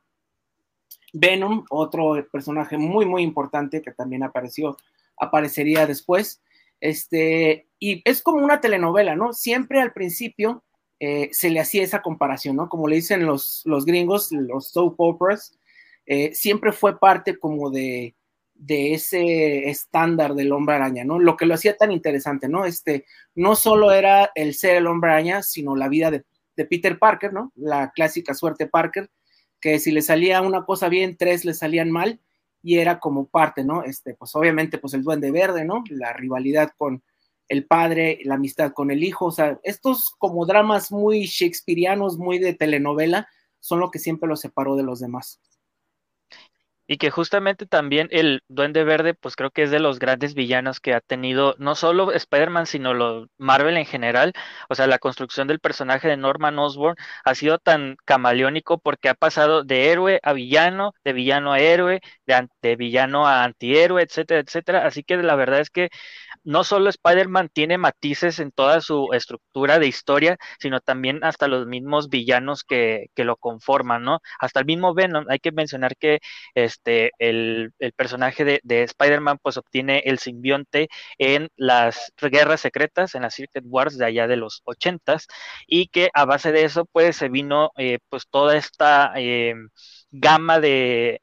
[1.13, 4.77] Venom, otro personaje muy, muy importante que también apareció,
[5.17, 6.41] aparecería después.
[6.79, 9.33] Este, y es como una telenovela, ¿no?
[9.33, 10.63] Siempre al principio
[10.99, 12.69] eh, se le hacía esa comparación, ¿no?
[12.69, 15.57] Como le dicen los, los gringos, los soap operas,
[16.05, 18.15] eh, siempre fue parte como de,
[18.55, 21.19] de ese estándar del hombre araña, ¿no?
[21.19, 22.65] Lo que lo hacía tan interesante, ¿no?
[22.65, 26.23] Este, no solo era el ser el hombre araña, sino la vida de
[26.55, 27.51] de Peter Parker, ¿no?
[27.55, 29.09] La clásica suerte Parker,
[29.59, 32.19] que si le salía una cosa bien, tres le salían mal,
[32.61, 33.83] y era como parte, ¿no?
[33.83, 35.83] Este, pues obviamente, pues el duende verde, ¿no?
[35.89, 37.03] La rivalidad con
[37.49, 42.39] el padre, la amistad con el hijo, o sea, estos como dramas muy shakespearianos, muy
[42.39, 43.27] de telenovela,
[43.59, 45.41] son lo que siempre los separó de los demás.
[46.87, 50.79] Y que justamente también el Duende Verde, pues creo que es de los grandes villanos
[50.79, 54.33] que ha tenido no solo Spider-Man, sino lo Marvel en general.
[54.69, 59.13] O sea, la construcción del personaje de Norman Osborn ha sido tan camaleónico porque ha
[59.15, 64.41] pasado de héroe a villano, de villano a héroe, de, de villano a antihéroe, etcétera,
[64.41, 64.85] etcétera.
[64.85, 65.89] Así que la verdad es que
[66.43, 71.65] no solo Spider-Man tiene matices en toda su estructura de historia, sino también hasta los
[71.67, 74.19] mismos villanos que, que lo conforman, ¿no?
[74.39, 76.19] Hasta el mismo Venom, hay que mencionar que
[76.73, 83.15] este, el, el personaje de, de Spider-Man pues obtiene el simbionte en las guerras secretas,
[83.15, 85.27] en las Secret Wars de allá de los ochentas,
[85.67, 89.55] y que a base de eso pues se vino eh, pues toda esta eh,
[90.11, 91.21] gama de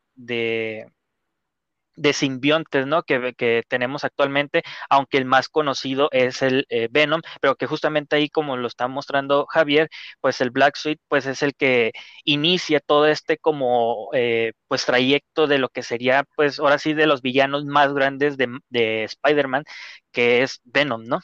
[1.96, 3.03] de simbiontes, ¿no?
[3.03, 8.16] Que, que, tenemos actualmente, aunque el más conocido es el eh, Venom, pero que justamente
[8.16, 9.88] ahí, como lo está mostrando Javier,
[10.20, 11.92] pues el Black Suite, pues es el que
[12.24, 17.07] inicia todo este como, eh, pues trayecto de lo que sería, pues ahora sí, de
[17.07, 19.64] los villanos más grandes de, de Spider-Man,
[20.12, 21.20] que es Venom, ¿no?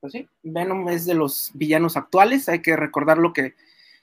[0.00, 3.54] Pues sí, Venom es de los villanos actuales, hay que recordar lo que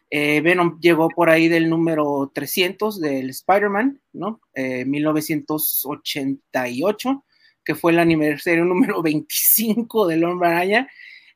[0.09, 4.41] eh, Venom llegó por ahí del número 300 del Spider-Man, ¿no?
[4.55, 7.17] 1988, eh,
[7.63, 10.89] que fue el aniversario número 25 del Hombre Araña.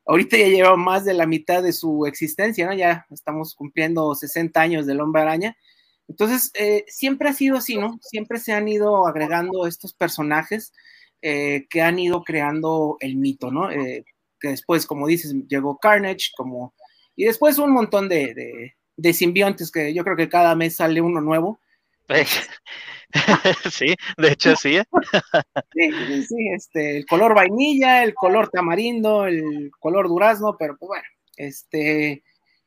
[0.06, 2.74] Ahorita ya lleva más de la mitad de su existencia, ¿no?
[2.74, 5.56] Ya estamos cumpliendo 60 años del Hombre Araña.
[6.06, 7.98] Entonces, eh, siempre ha sido así, ¿no?
[8.00, 10.72] Siempre se han ido agregando estos personajes
[11.20, 13.68] que han ido creando el mito, ¿no?
[14.40, 16.74] que después, como dices, llegó Carnage, como
[17.18, 21.20] y después un montón de, de, simbiontes que yo creo que cada mes sale uno
[21.20, 21.58] nuevo.
[23.72, 24.78] sí, de hecho sí.
[25.72, 31.08] sí, sí, este, el color vainilla, el color tamarindo, el color durazno, pero pues bueno,
[31.36, 32.22] este,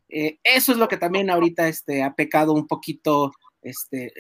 [0.10, 4.12] eh, eso es lo que también ahorita este, ha pecado un poquito este,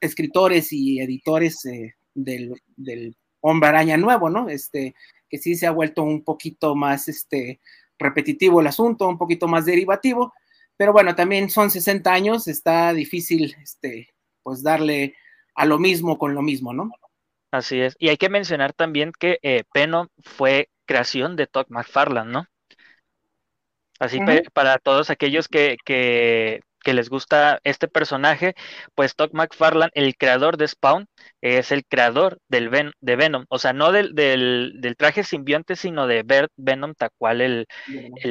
[0.00, 4.48] escritores y editores eh, del, del, hombre araña nuevo, ¿no?
[4.48, 4.96] Este,
[5.30, 7.60] que sí se ha vuelto un poquito más, este,
[7.98, 10.32] repetitivo el asunto, un poquito más derivativo,
[10.76, 15.14] pero bueno, también son 60 años, está difícil este, pues darle
[15.54, 16.90] a lo mismo con lo mismo, ¿no?
[17.50, 17.96] Así es.
[17.98, 22.46] Y hay que mencionar también que eh, Peno fue creación de Todd McFarlane, ¿no?
[23.98, 24.18] Así
[24.52, 28.54] para todos aquellos que, que, que, les gusta este personaje,
[28.94, 31.06] pues Todd McFarlane, el creador de Spawn,
[31.40, 32.70] es el creador del
[33.00, 36.24] de Venom, o sea, no del, del, traje simbionte, sino de
[36.56, 37.66] Venom, tal cual el,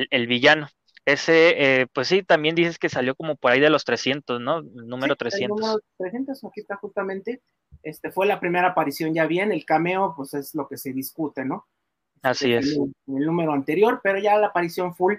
[0.10, 0.68] el, villano.
[1.06, 4.60] Ese, eh, pues sí, también dices que salió como por ahí de los 300, ¿no?
[4.60, 5.58] El número 300.
[5.58, 7.42] El número 300, aquí está justamente.
[7.84, 11.46] Este fue la primera aparición ya bien, el cameo, pues es lo que se discute,
[11.46, 11.68] ¿no?
[12.24, 12.78] Así este, es.
[13.08, 15.16] En el número anterior, pero ya la aparición full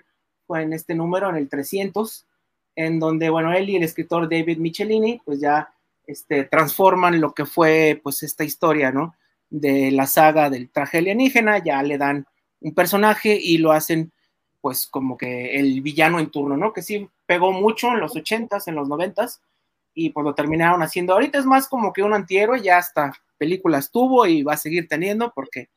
[0.47, 2.27] fue en este número, en el 300,
[2.77, 5.73] en donde, bueno, él y el escritor David Michelini, pues ya
[6.07, 9.17] este, transforman lo que fue pues esta historia, ¿no?
[9.51, 12.27] De la saga del traje alienígena, ya le dan
[12.61, 14.13] un personaje y lo hacen
[14.61, 16.73] pues como que el villano en turno, ¿no?
[16.73, 19.41] Que sí pegó mucho en los ochentas, en los noventas,
[19.95, 21.15] y pues lo terminaron haciendo.
[21.15, 24.89] Ahorita es más como que un antihéroe, ya hasta películas tuvo y va a seguir
[24.89, 25.71] teniendo porque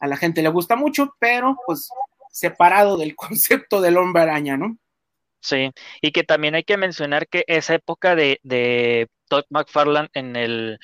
[0.00, 1.90] a la gente le gusta mucho, pero pues
[2.30, 4.76] separado del concepto del hombre araña, ¿no?
[5.40, 5.70] Sí,
[6.02, 10.78] y que también hay que mencionar que esa época de, Todd McFarlane en el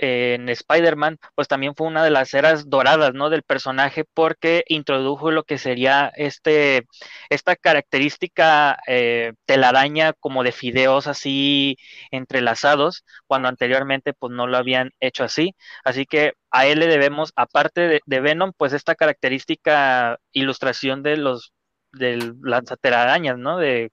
[0.00, 3.30] en Spider-Man, pues también fue una de las eras doradas, ¿no?
[3.30, 6.86] Del personaje porque introdujo lo que sería este,
[7.30, 11.76] esta característica eh, telaraña como de fideos así
[12.12, 15.54] entrelazados, cuando anteriormente pues no lo habían hecho así.
[15.84, 21.52] Así que a él le debemos, aparte de Venom, pues esta característica ilustración de los
[21.92, 23.58] de las telarañas, ¿no?
[23.58, 23.92] De,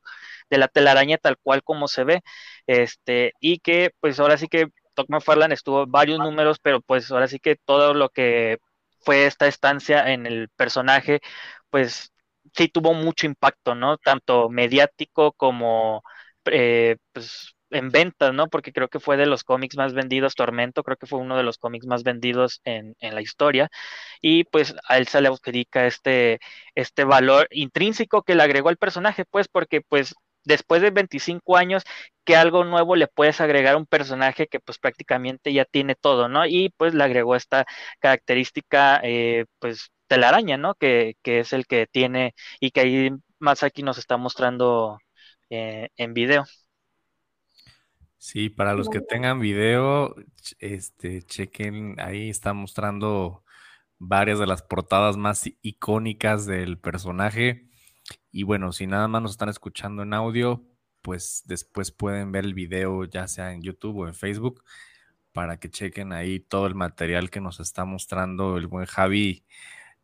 [0.49, 2.21] de la telaraña tal cual como se ve,
[2.67, 7.27] este, y que pues ahora sí que Todd McFarlane estuvo varios números, pero pues ahora
[7.27, 8.59] sí que todo lo que
[9.01, 11.19] fue esta estancia en el personaje,
[11.69, 12.11] pues
[12.53, 13.97] sí tuvo mucho impacto, ¿no?
[13.97, 16.03] Tanto mediático como
[16.45, 18.47] eh, pues en ventas, ¿no?
[18.49, 21.43] Porque creo que fue de los cómics más vendidos, Tormento, creo que fue uno de
[21.43, 23.69] los cómics más vendidos en, en la historia.
[24.21, 26.39] Y pues a él se le adjudica este,
[26.75, 31.83] este valor intrínseco que le agregó al personaje, pues porque pues después de 25 años,
[32.23, 36.29] que algo nuevo le puedes agregar a un personaje que pues prácticamente ya tiene todo,
[36.29, 36.45] ¿no?
[36.45, 37.65] Y pues le agregó esta
[37.99, 40.75] característica, eh, pues, de la araña, ¿no?
[40.75, 43.09] Que, que, es el que tiene y que ahí
[43.39, 44.97] más aquí nos está mostrando
[45.49, 46.45] eh, en video.
[48.25, 50.15] Sí, para los que tengan video,
[50.57, 53.43] este, chequen, ahí está mostrando
[53.99, 57.69] varias de las portadas más icónicas del personaje.
[58.31, 60.63] Y bueno, si nada más nos están escuchando en audio,
[61.03, 64.63] pues después pueden ver el video ya sea en YouTube o en Facebook
[65.31, 69.45] para que chequen ahí todo el material que nos está mostrando el buen Javi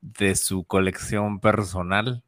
[0.02, 2.24] de su colección personal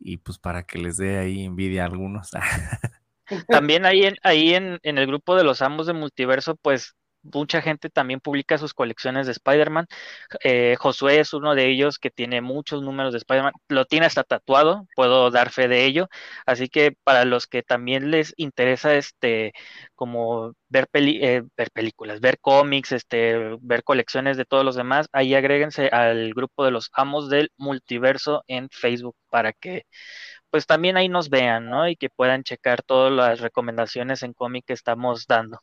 [0.00, 2.30] y pues para que les dé ahí envidia a algunos.
[3.48, 7.62] También ahí en, ahí en, en el grupo de los amos de multiverso, pues mucha
[7.62, 9.86] gente también publica sus colecciones de Spider-Man.
[10.44, 13.52] Eh, Josué es uno de ellos que tiene muchos números de Spider-Man.
[13.68, 16.08] Lo tiene hasta tatuado, puedo dar fe de ello.
[16.46, 19.52] Así que para los que también les interesa este
[19.94, 25.34] como ver, eh, ver películas, ver cómics, este, ver colecciones de todos los demás, ahí
[25.34, 29.84] agréguense al grupo de los amos del multiverso en Facebook para que
[30.54, 31.88] pues también ahí nos vean, ¿no?
[31.88, 35.58] Y que puedan checar todas las recomendaciones en cómic que estamos dando.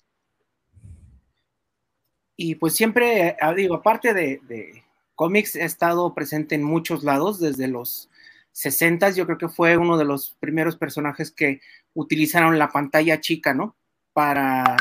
[2.35, 4.83] y pues siempre, ah, digo, aparte de,
[5.15, 8.09] cómics, he estado presente en muchos lados, desde los
[8.51, 11.61] 60 yo creo que fue uno de los primeros personajes que
[11.93, 13.77] utilizaron la pantalla chica, ¿no?
[14.11, 14.75] Para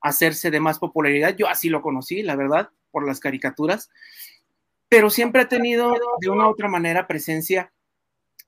[0.00, 1.34] hacerse de más popularidad.
[1.36, 3.90] Yo así lo conocí, la verdad, por las caricaturas,
[4.88, 7.72] pero siempre ha tenido de una u otra manera presencia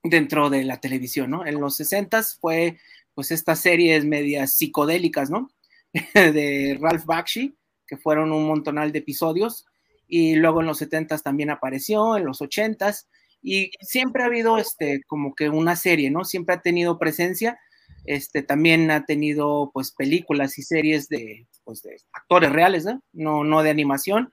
[0.02, 1.46] dentro de la televisión, ¿no?
[1.46, 2.78] En los 60 fue
[3.14, 5.50] pues estas series medias psicodélicas, ¿no?
[6.14, 7.56] de Ralph Bakshi,
[7.86, 9.66] que fueron un montonal de episodios,
[10.06, 13.06] y luego en los 70 también apareció, en los 80s,
[13.42, 16.24] y siempre ha habido este como que una serie, ¿no?
[16.24, 17.58] Siempre ha tenido presencia,
[18.04, 23.02] este también ha tenido pues películas y series de, pues, de actores reales, ¿no?
[23.12, 24.32] No, no de animación,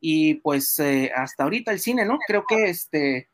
[0.00, 2.18] y pues eh, hasta ahorita el cine, ¿no?
[2.26, 3.28] Creo que este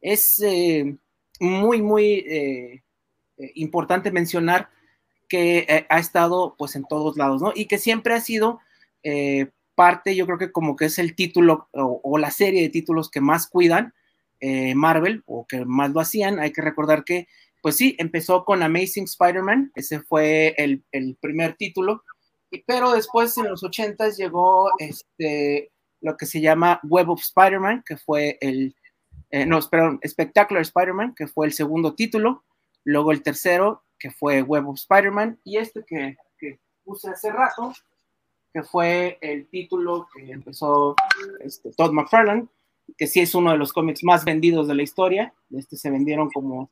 [0.00, 0.96] es eh,
[1.40, 2.82] muy, muy eh,
[3.54, 4.70] importante mencionar
[5.28, 7.52] que ha estado pues en todos lados, ¿no?
[7.54, 8.60] Y que siempre ha sido
[9.74, 13.20] parte, yo creo que como que es el título o, la serie de títulos que
[13.20, 13.94] más cuidan
[14.74, 16.40] Marvel o que más lo hacían.
[16.40, 17.28] Hay que recordar que,
[17.62, 22.02] pues sí, empezó con Amazing Spider-Man, ese fue el, el, primer título,
[22.66, 27.96] pero después en los 80 llegó este, lo que se llama Web of Spider-Man, que
[27.96, 28.74] fue el,
[29.30, 32.44] eh, no, perdón, Spectacular Spider-Man, que fue el segundo título,
[32.84, 37.72] luego el tercero, que fue Web of Spider-Man, y este que, que, puse hace rato,
[38.52, 40.96] que fue el título que empezó
[41.40, 42.48] este, Todd McFarlane,
[42.98, 46.30] que sí es uno de los cómics más vendidos de la historia, este se vendieron
[46.30, 46.70] como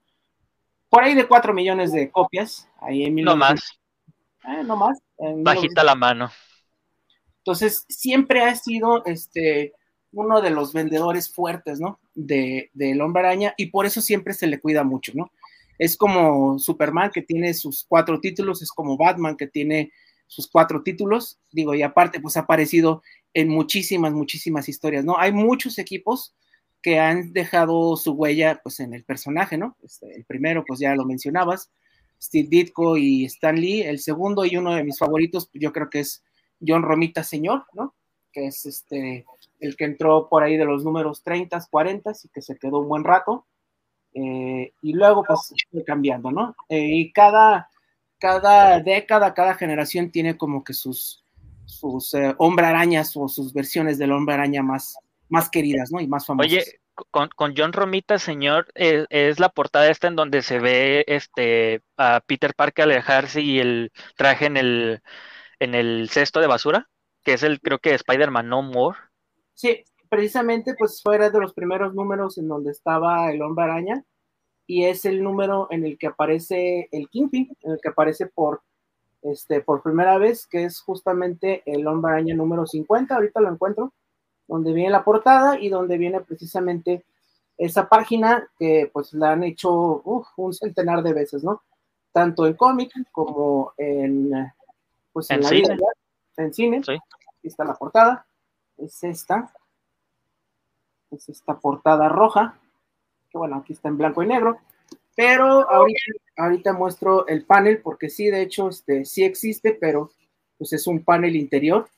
[0.89, 3.79] por ahí de 4 millones de copias, ahí en No más.
[4.45, 4.99] Eh, no más.
[5.19, 6.31] Bajita la mano.
[7.39, 9.75] Entonces, siempre ha sido este,
[10.13, 12.01] uno de los vendedores fuertes, ¿no?
[12.15, 15.31] De, del hombre araña y por eso siempre se le cuida mucho, ¿no?
[15.79, 19.93] Es como Superman que tiene sus cuatro títulos, es como Batman que tiene
[20.27, 25.19] sus cuatro títulos, digo, y aparte, pues ha aparecido en muchísimas, muchísimas historias, ¿no?
[25.19, 26.35] Hay muchos equipos
[26.83, 29.77] que han dejado su huella, pues, en el personaje, ¿no?
[29.83, 31.71] Este, el primero, pues ya lo mencionabas,
[32.21, 33.83] Steve Ditko y Stan Lee.
[33.83, 36.23] El segundo y uno de mis favoritos, yo creo que es
[36.65, 37.95] John Romita Señor, ¿no?
[38.33, 39.25] Que es este,
[39.61, 42.89] el que entró por ahí de los números 30, 40 y que se quedó un
[42.89, 43.47] buen rato.
[44.15, 46.57] Eh, y luego, pues, fue cambiando, ¿no?
[46.69, 47.69] Eh, y cada,
[48.19, 51.25] cada década, cada generación tiene como que sus,
[51.67, 54.97] sus eh, arañas o sus versiones del hombre araña más,
[55.29, 56.01] más queridas, ¿no?
[56.01, 56.53] Y más famosas.
[56.53, 56.65] Oye,
[57.11, 62.21] con, con, John Romita, señor, es, la portada esta en donde se ve este a
[62.27, 65.03] Peter Parker alejarse y el traje en el
[65.61, 66.89] en el cesto de basura,
[67.25, 68.99] que es el, creo que Spider-Man No More.
[69.59, 74.05] Sí, precisamente pues fuera de los primeros números en donde estaba el hombre araña
[74.69, 78.63] y es el número en el que aparece el Kingpin, en el que aparece por,
[79.21, 83.93] este, por primera vez, que es justamente el hombre araña número 50, ahorita lo encuentro,
[84.47, 87.05] donde viene la portada y donde viene precisamente
[87.57, 89.73] esa página que pues la han hecho
[90.37, 91.63] un centenar de veces, ¿no?
[92.13, 94.31] Tanto en cómic como en
[95.13, 95.77] pues en, cine.
[96.37, 96.81] en cine.
[96.87, 98.28] Aquí está la portada.
[98.79, 99.53] Es esta.
[101.11, 102.59] Es esta portada roja.
[103.31, 104.59] Que bueno, aquí está en blanco y negro.
[105.15, 105.67] Pero
[106.37, 110.13] ahorita, muestro el panel, porque sí, de hecho, este, sí existe, pero
[110.57, 111.89] pues es un panel interior.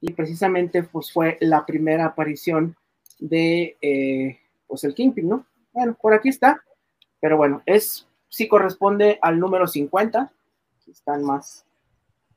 [0.00, 2.76] Y precisamente pues fue la primera aparición
[3.18, 5.46] de eh, pues el Kingpin, ¿no?
[5.72, 6.62] Bueno, por aquí está.
[7.20, 10.32] Pero bueno, es sí corresponde al número 50.
[10.76, 11.64] Aquí están más,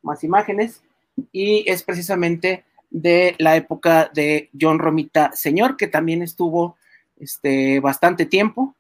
[0.02, 0.84] más imágenes,
[1.32, 6.78] y es precisamente de la época de John Romita Señor, que también estuvo
[7.18, 8.76] este, bastante tiempo,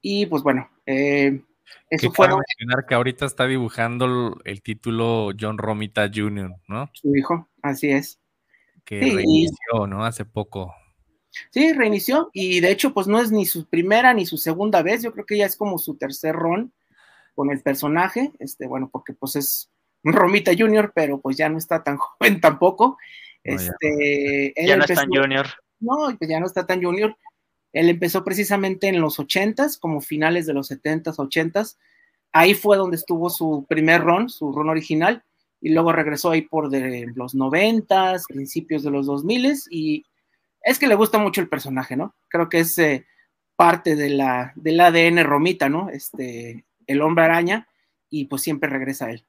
[0.00, 1.42] y pues bueno, eh,
[1.88, 2.28] eso fue...
[2.28, 6.90] mencionar que ahorita está dibujando el, título John Romita Jr., ¿no?
[6.92, 8.20] Su hijo, así es.
[8.84, 10.04] Que reinició, ¿no?
[10.04, 10.74] Hace poco.
[11.50, 15.02] Sí, reinició y de hecho pues no es ni su primera ni su segunda vez,
[15.02, 16.72] yo creo que ya es como su tercer ron
[17.36, 19.70] con el personaje, este, bueno, porque pues es
[20.02, 22.98] Romita Junior, pero pues ya no está tan joven tampoco.
[23.44, 25.46] Este, ya, no está tan junior.
[25.80, 27.16] No, pues ya no está tan junior.
[27.72, 31.76] Él empezó precisamente en los 80s, como finales de los 70s, 80s.
[32.32, 35.24] Ahí fue donde estuvo su primer ron, su ron original,
[35.60, 40.04] y luego regresó ahí por de los 90s, principios de los 2000s, y
[40.62, 42.14] es que le gusta mucho el personaje, ¿no?
[42.28, 43.06] Creo que es eh,
[43.56, 45.90] parte de la, del ADN Romita, ¿no?
[45.90, 47.68] Este, el hombre araña,
[48.08, 49.24] y pues siempre regresa a él.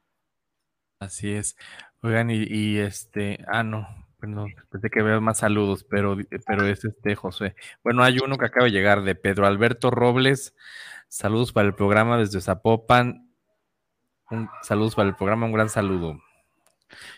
[1.00, 1.56] Así es.
[2.02, 3.88] Oigan, y, este, ah, no,
[4.22, 6.16] perdón, pensé que veo más saludos, pero,
[6.46, 7.56] pero es este José.
[7.84, 10.56] Bueno, hay uno que acaba de llegar de Pedro Alberto Robles.
[11.08, 13.34] Saludos para el programa desde Zapopan.
[14.30, 16.22] Un, saludos para el programa, un gran saludo.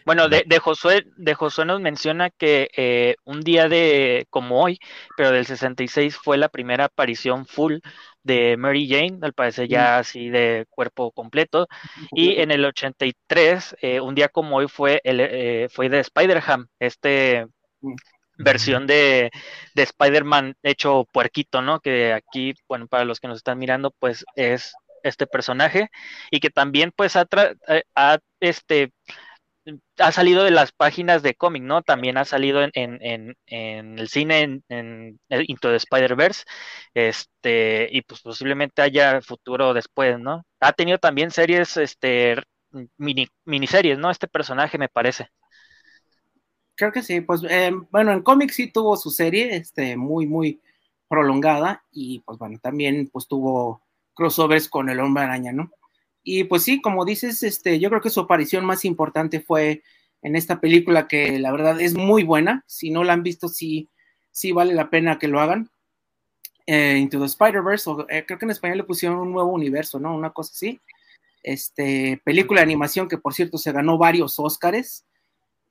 [0.05, 4.79] Bueno, de, de, Josué, de Josué nos menciona que eh, un día de como hoy,
[5.17, 7.79] pero del 66 fue la primera aparición full
[8.23, 11.67] de Mary Jane, al parecer ya así de cuerpo completo,
[12.11, 16.67] y en el 83, eh, un día como hoy fue el eh, fue de Spider-Ham,
[16.79, 17.45] este
[18.37, 19.31] versión de,
[19.75, 21.79] de Spider-Man hecho puerquito, ¿no?
[21.79, 25.89] Que aquí, bueno, para los que nos están mirando, pues es este personaje
[26.31, 27.27] y que también pues ha,
[27.95, 28.93] ha este
[29.97, 31.81] ha salido de las páginas de cómic, ¿no?
[31.81, 36.43] También ha salido en, en, el cine, en, Into the Spider-Verse,
[36.93, 40.43] este, y pues posiblemente haya futuro después, ¿no?
[40.59, 42.35] Ha tenido también series, este,
[42.97, 44.09] mini, miniseries, ¿no?
[44.09, 45.29] Este personaje me parece.
[46.75, 50.61] Creo que sí, pues eh, bueno, en cómics sí tuvo su serie, este, muy, muy
[51.07, 53.81] prolongada, y pues bueno, también pues tuvo
[54.15, 55.71] crossovers con el hombre araña, ¿no?
[56.23, 59.83] Y pues sí, como dices, este, yo creo que su aparición más importante fue
[60.21, 62.63] en esta película que la verdad es muy buena.
[62.65, 63.89] Si no la han visto, sí,
[64.31, 65.69] sí vale la pena que lo hagan.
[66.65, 70.15] Eh, Into the Spider-Verse, eh, creo que en español le pusieron un nuevo universo, ¿no?
[70.15, 70.79] Una cosa así.
[71.43, 75.05] Este, película de animación que por cierto se ganó varios Óscares.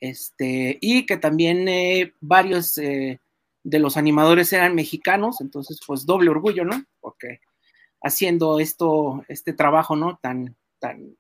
[0.01, 6.65] Este, y que también eh, varios de los animadores eran mexicanos, entonces pues doble orgullo,
[6.65, 6.85] ¿no?
[7.01, 7.41] Porque
[8.03, 10.19] haciendo esto, este trabajo, ¿no?
[10.21, 11.17] Tan, tan,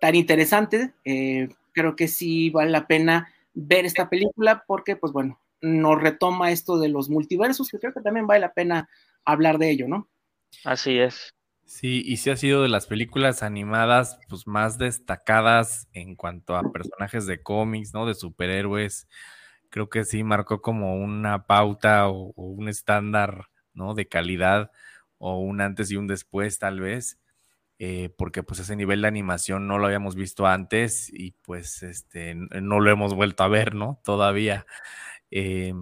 [0.00, 0.92] tan interesante.
[1.04, 6.50] Eh, creo que sí vale la pena ver esta película porque, pues bueno, nos retoma
[6.50, 8.88] esto de los multiversos, que creo que también vale la pena
[9.24, 10.08] hablar de ello, ¿no?
[10.64, 11.34] Así es.
[11.64, 16.70] Sí, y sí ha sido de las películas animadas pues más destacadas en cuanto a
[16.70, 18.04] personajes de cómics, ¿no?
[18.04, 19.08] De superhéroes.
[19.70, 23.94] Creo que sí marcó como una pauta o, o un estándar, ¿no?
[23.94, 24.70] De calidad
[25.24, 27.20] o un antes y un después tal vez,
[27.78, 32.34] eh, porque pues ese nivel de animación no lo habíamos visto antes y pues este,
[32.34, 34.00] no lo hemos vuelto a ver, ¿no?
[34.04, 34.66] Todavía.
[35.30, 35.74] Eh,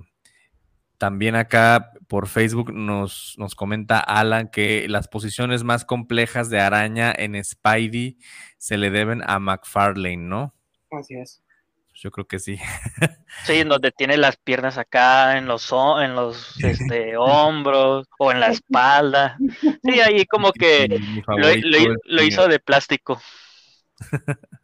[0.99, 7.11] también acá por Facebook nos, nos comenta Alan que las posiciones más complejas de araña
[7.17, 8.19] en Spidey
[8.59, 10.55] se le deben a McFarlane, ¿no?
[10.91, 11.43] Así es.
[11.95, 12.59] Yo creo que sí.
[13.45, 15.71] Sí, en donde tiene las piernas acá, en los,
[16.01, 19.37] en los este, hombros o en la espalda.
[19.61, 21.01] Sí, ahí como que
[22.07, 23.21] lo, hizo de plástico.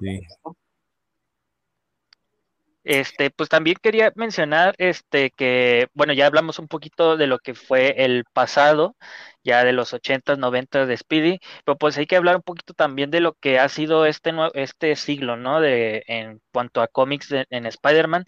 [0.00, 0.20] Sí.
[2.84, 7.54] Este, pues también quería mencionar este que, bueno, ya hablamos un poquito de lo que
[7.54, 8.96] fue el pasado,
[9.42, 13.10] ya de los 80s, 90 de Speedy, pero pues hay que hablar un poquito también
[13.10, 15.60] de lo que ha sido este este siglo, ¿no?
[15.60, 18.24] De en cuanto a cómics en Spider-Man,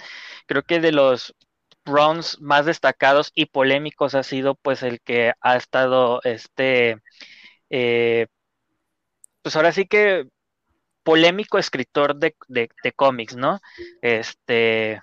[0.47, 1.35] creo que de los
[1.85, 6.97] runs más destacados y polémicos ha sido pues el que ha estado este
[7.71, 8.27] eh,
[9.43, 10.27] pues ahora sí que
[11.07, 13.61] polémico escritor de, de, cómics, ¿no?
[14.03, 15.01] Este,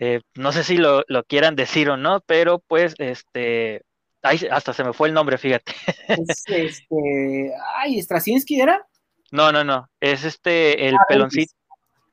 [0.00, 3.82] eh, no sé si lo, quieran decir o no, pero pues, este,
[4.22, 5.72] hasta se me fue el nombre, fíjate.
[6.48, 8.84] este, ay, ¿Straczynski era?
[9.30, 11.54] No, no, no, es este, el ah, peloncito,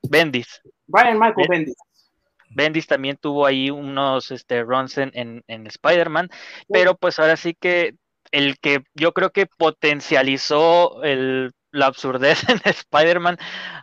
[0.03, 0.61] Bendis.
[0.86, 1.76] Brian Michael Bendis.
[2.51, 5.11] Bendis también tuvo ahí unos este, runs en,
[5.47, 6.30] en, Spider-Man,
[6.70, 7.95] pero pues ahora sí que
[8.32, 13.38] el que yo creo que potencializó el la absurdez en Spider-Man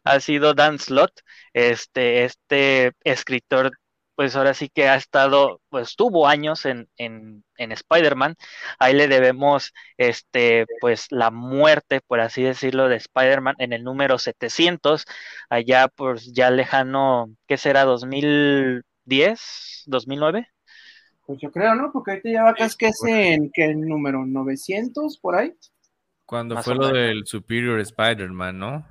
[0.04, 1.12] ha sido Dan Slott,
[1.52, 3.72] este, este escritor,
[4.14, 8.36] pues ahora sí que ha estado, pues tuvo años en, en, en Spider-Man,
[8.78, 14.18] ahí le debemos, este, pues la muerte, por así decirlo, de Spider-Man en el número
[14.18, 15.04] 700,
[15.48, 17.84] allá pues ya lejano, ¿qué será?
[17.86, 18.82] ¿2010?
[19.86, 20.46] ¿2009?
[21.26, 21.90] Pues yo creo, ¿no?
[21.90, 24.20] Porque ahorita ya va casi que es en, ¿qué número?
[24.20, 25.54] ¿900 por ahí?
[26.26, 28.86] Cuando fue lo del Superior Spider-Man, ¿no?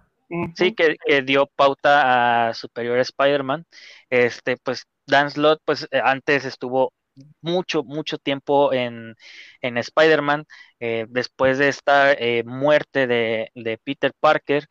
[0.56, 3.66] Sí, que, dio pauta a Superior Spider-Man.
[4.10, 6.94] Este, pues Dan Slott, pues eh, antes estuvo
[7.42, 9.16] mucho, mucho tiempo en,
[9.62, 10.46] en Spider-Man.
[10.80, 14.68] Eh, después de esta eh, muerte de, de, Peter Parker,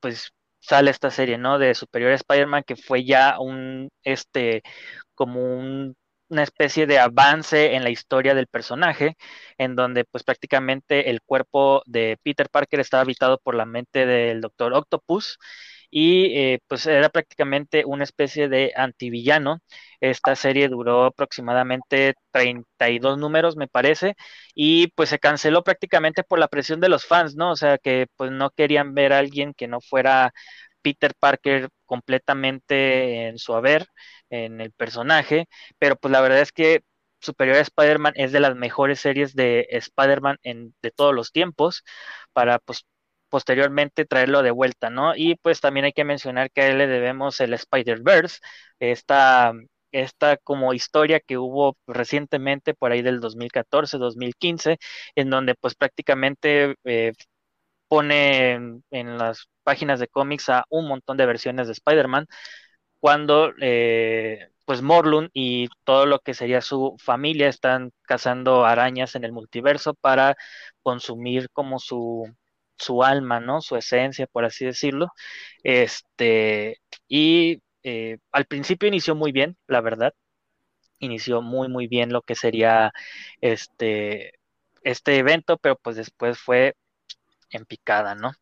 [0.00, 1.58] pues sale esta serie, ¿no?
[1.58, 4.62] De Superior Spider-Man, que fue ya un, este,
[5.14, 5.96] como un
[6.30, 9.16] una especie de avance en la historia del personaje,
[9.58, 14.40] en donde pues prácticamente el cuerpo de Peter Parker estaba habitado por la mente del
[14.40, 15.38] Doctor Octopus
[15.90, 19.58] y eh, pues era prácticamente una especie de antivillano.
[20.00, 24.14] Esta serie duró aproximadamente 32 números, me parece,
[24.54, 27.50] y pues se canceló prácticamente por la presión de los fans, ¿no?
[27.52, 30.32] O sea, que pues no querían ver a alguien que no fuera
[30.82, 33.88] Peter Parker completamente en su haber,
[34.30, 35.46] en el personaje,
[35.78, 36.82] pero pues la verdad es que
[37.20, 41.82] Superior a Spider-Man es de las mejores series de Spider-Man de todos los tiempos,
[42.32, 42.86] para pues
[43.28, 45.14] posteriormente traerlo de vuelta, ¿no?
[45.16, 48.38] Y pues también hay que mencionar que a él le debemos el Spider-Verse,
[48.78, 49.52] esta,
[49.92, 54.78] esta como historia que hubo recientemente por ahí del 2014, 2015,
[55.16, 57.12] en donde pues prácticamente eh,
[57.90, 58.52] pone
[58.92, 62.26] en, las páginas de cómics a un montón de versiones de Spider-Man,
[63.00, 69.24] cuando eh, pues Morlun y todo lo que sería su familia están cazando arañas en
[69.24, 70.36] el multiverso para
[70.82, 72.32] consumir como su,
[72.78, 73.60] su alma, ¿no?
[73.60, 75.08] Su esencia, por así decirlo.
[75.64, 76.78] Este,
[77.08, 80.14] y eh, al principio inició muy bien, la verdad.
[81.00, 82.92] Inició muy, muy bien lo que sería
[83.40, 84.34] este,
[84.84, 86.74] este evento, pero pues después fue
[87.50, 88.32] en picada, ¿no?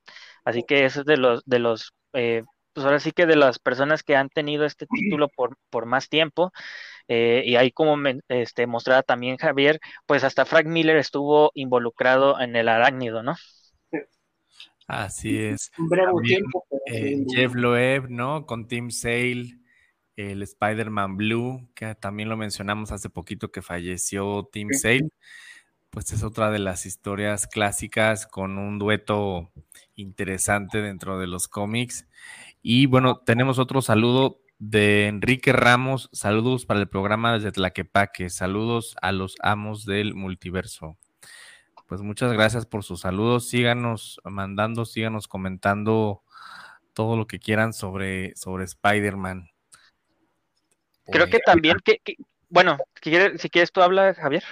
[0.45, 2.43] Así que eso es de los, de los eh,
[2.79, 4.87] pues ahora sí que de las personas que han tenido este
[5.21, 6.53] título por, por más tiempo,
[7.09, 7.97] eh, y ahí como
[8.29, 13.35] este, mostraba también Javier, pues hasta Frank Miller estuvo involucrado en el arácnido, ¿no?
[14.87, 15.71] Así es.
[15.77, 16.67] Un breve tiempo.
[16.87, 18.47] Eh, Jeff Loeb, ¿no?
[18.47, 19.59] Con Tim Sale,
[20.17, 25.11] el Spider-Man Blue, que también lo mencionamos hace poquito que falleció Tim Sale
[25.99, 29.51] pues es otra de las historias clásicas con un dueto
[29.97, 32.07] interesante dentro de los cómics.
[32.63, 36.09] Y bueno, tenemos otro saludo de Enrique Ramos.
[36.13, 38.31] Saludos para el programa desde Tlaquepaque.
[38.31, 40.97] Saludos a los amos del multiverso.
[41.89, 43.49] Pues muchas gracias por sus saludos.
[43.49, 46.23] Síganos mandando, síganos comentando
[46.95, 49.51] todo lo que quieran sobre, sobre Spider-Man.
[51.11, 52.01] Creo que también, que,
[52.49, 54.45] bueno, si quieres tú habla, Javier.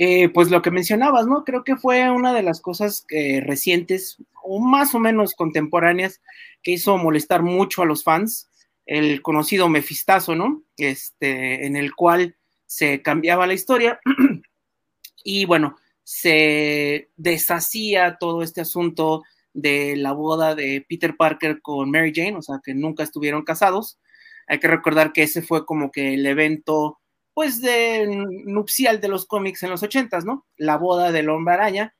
[0.00, 1.42] Eh, pues lo que mencionabas, ¿no?
[1.44, 6.22] Creo que fue una de las cosas eh, recientes o más o menos contemporáneas
[6.62, 8.48] que hizo molestar mucho a los fans,
[8.86, 10.62] el conocido Mefistazo, ¿no?
[10.76, 13.98] Este, en el cual se cambiaba la historia
[15.24, 22.12] y bueno, se deshacía todo este asunto de la boda de Peter Parker con Mary
[22.14, 23.98] Jane, o sea, que nunca estuvieron casados.
[24.46, 27.00] Hay que recordar que ese fue como que el evento
[27.38, 28.04] pues de
[28.46, 30.44] nupcial de los cómics en los ochentas, ¿no?
[30.56, 31.94] La boda del hombre araña.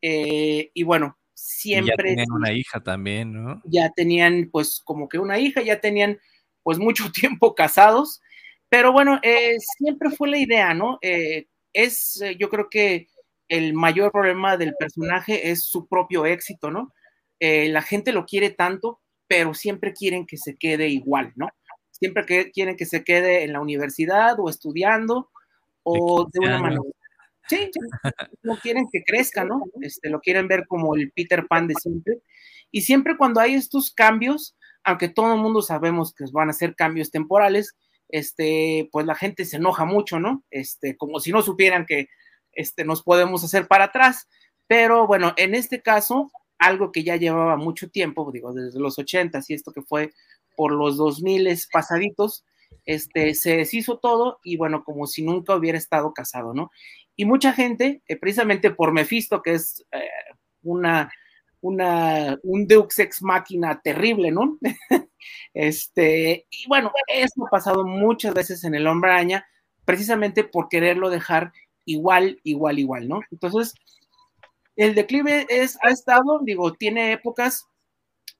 [0.00, 2.10] Eh, y bueno, siempre...
[2.10, 3.60] ya tenían una hija también, ¿no?
[3.64, 6.20] Ya tenían pues como que una hija, ya tenían
[6.62, 8.22] pues mucho tiempo casados,
[8.68, 11.00] pero bueno, eh, siempre fue la idea, ¿no?
[11.02, 13.08] Eh, es, yo creo que
[13.48, 16.94] el mayor problema del personaje es su propio éxito, ¿no?
[17.40, 21.48] la gente lo quiere tanto, pero siempre quieren que se quede igual, ¿no?
[22.04, 25.30] Siempre que quieren que se quede en la universidad o estudiando
[25.82, 26.82] o de una manera.
[27.48, 27.70] Sí,
[28.42, 29.64] no quieren que crezca, ¿no?
[29.80, 32.18] Este, lo quieren ver como el Peter Pan de siempre.
[32.70, 36.74] Y siempre cuando hay estos cambios, aunque todo el mundo sabemos que van a ser
[36.74, 37.74] cambios temporales,
[38.08, 40.44] este, pues la gente se enoja mucho, ¿no?
[40.50, 42.08] Este, como si no supieran que
[42.52, 44.28] este, nos podemos hacer para atrás.
[44.66, 49.40] Pero bueno, en este caso, algo que ya llevaba mucho tiempo, digo, desde los 80
[49.48, 50.12] y esto que fue
[50.56, 52.44] por los 2000 pasaditos,
[52.86, 56.70] este, se deshizo todo y bueno, como si nunca hubiera estado casado, ¿no?
[57.16, 60.02] Y mucha gente, eh, precisamente por Mephisto, que es eh,
[60.62, 61.10] una,
[61.60, 64.58] una, un Deux ex máquina terrible, ¿no?
[65.54, 69.46] este, y bueno, eso ha pasado muchas veces en el Hombre Araña,
[69.84, 71.52] precisamente por quererlo dejar
[71.84, 73.20] igual, igual, igual, ¿no?
[73.30, 73.74] Entonces,
[74.76, 77.68] el declive es, ha estado, digo, tiene épocas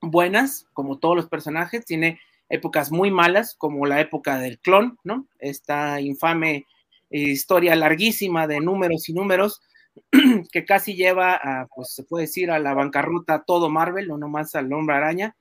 [0.01, 5.27] buenas, como todos los personajes, tiene épocas muy malas, como la época del clon, ¿no?
[5.39, 6.67] Esta infame
[7.11, 9.63] historia larguísima de números y números
[10.53, 14.55] que casi lleva a, pues se puede decir, a la bancarrota todo Marvel, no nomás
[14.55, 15.37] al hombre araña,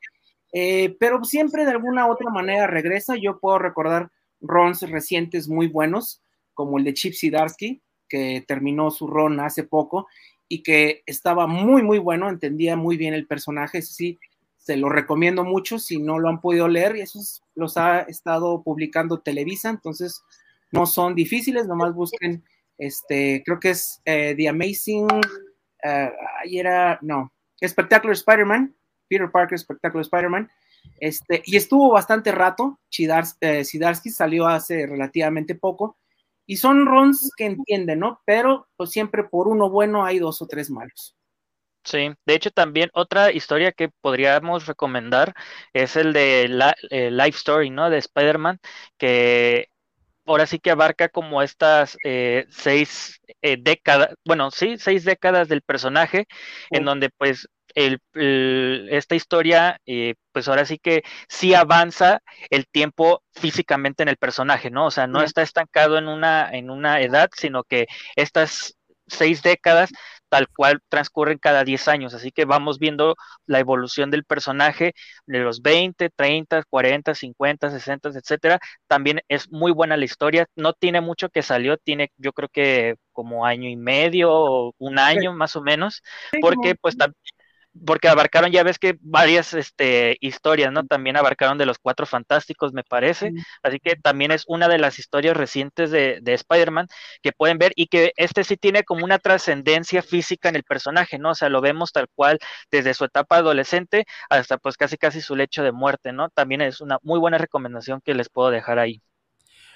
[0.52, 3.16] eh, pero siempre de alguna otra manera regresa.
[3.16, 6.22] Yo puedo recordar runs recientes muy buenos,
[6.54, 10.08] como el de Chip Zdarsky, que terminó su run hace poco
[10.48, 14.20] y que estaba muy, muy bueno, entendía muy bien el personaje, sí,
[14.64, 18.64] se lo recomiendo mucho si no lo han podido leer, y esos los ha estado
[18.64, 20.24] publicando Televisa, entonces
[20.72, 22.46] no son difíciles, nomás busquen,
[22.78, 26.10] este, creo que es eh, The Amazing, uh,
[26.42, 28.74] ahí era, no, Spectacular Spider-Man,
[29.10, 30.50] Peter Parker Spectacular Spider-Man,
[30.98, 32.80] este, y estuvo bastante rato,
[33.42, 35.98] eh, Sidarsky salió hace relativamente poco,
[36.46, 38.22] y son runs que entienden, ¿no?
[38.26, 41.16] Pero pues siempre por uno bueno hay dos o tres malos.
[41.84, 45.34] Sí, de hecho también otra historia que podríamos recomendar
[45.74, 47.90] es el de la, eh, Life Story, ¿no?
[47.90, 48.60] De Spider-Man,
[48.98, 49.68] que
[50.26, 55.62] ahora sí que abarca como estas eh, seis eh, décadas, bueno, sí, seis décadas del
[55.62, 56.28] personaje,
[56.72, 58.00] en donde pues el,
[58.92, 59.78] esta historia,
[60.32, 64.86] pues ahora sí que sí avanza el tiempo físicamente en el personaje, ¿no?
[64.88, 68.78] O sea, no está estancado en una, en una edad, sino que estas
[69.08, 69.92] seis décadas
[70.34, 73.16] tal cual transcurren cada 10 años, así que vamos viendo
[73.46, 74.94] la evolución del personaje
[75.28, 78.60] de los 20, 30, 40, 50, 60, etcétera.
[78.88, 82.96] También es muy buena la historia, no tiene mucho que salió, tiene yo creo que
[83.12, 86.02] como año y medio o un año más o menos,
[86.42, 87.14] porque pues también
[87.86, 90.86] porque abarcaron, ya ves que varias este, historias, ¿no?
[90.86, 93.34] También abarcaron de los cuatro fantásticos, me parece.
[93.64, 96.88] Así que también es una de las historias recientes de, de Spider-Man
[97.22, 101.18] que pueden ver y que este sí tiene como una trascendencia física en el personaje,
[101.20, 101.32] ¿no?
[101.32, 102.40] O sea, lo vemos tal cual
[102.72, 106.30] desde su etapa adolescente hasta pues casi casi su lecho de muerte, ¿no?
[106.30, 109.02] También es una muy buena recomendación que les puedo dejar ahí.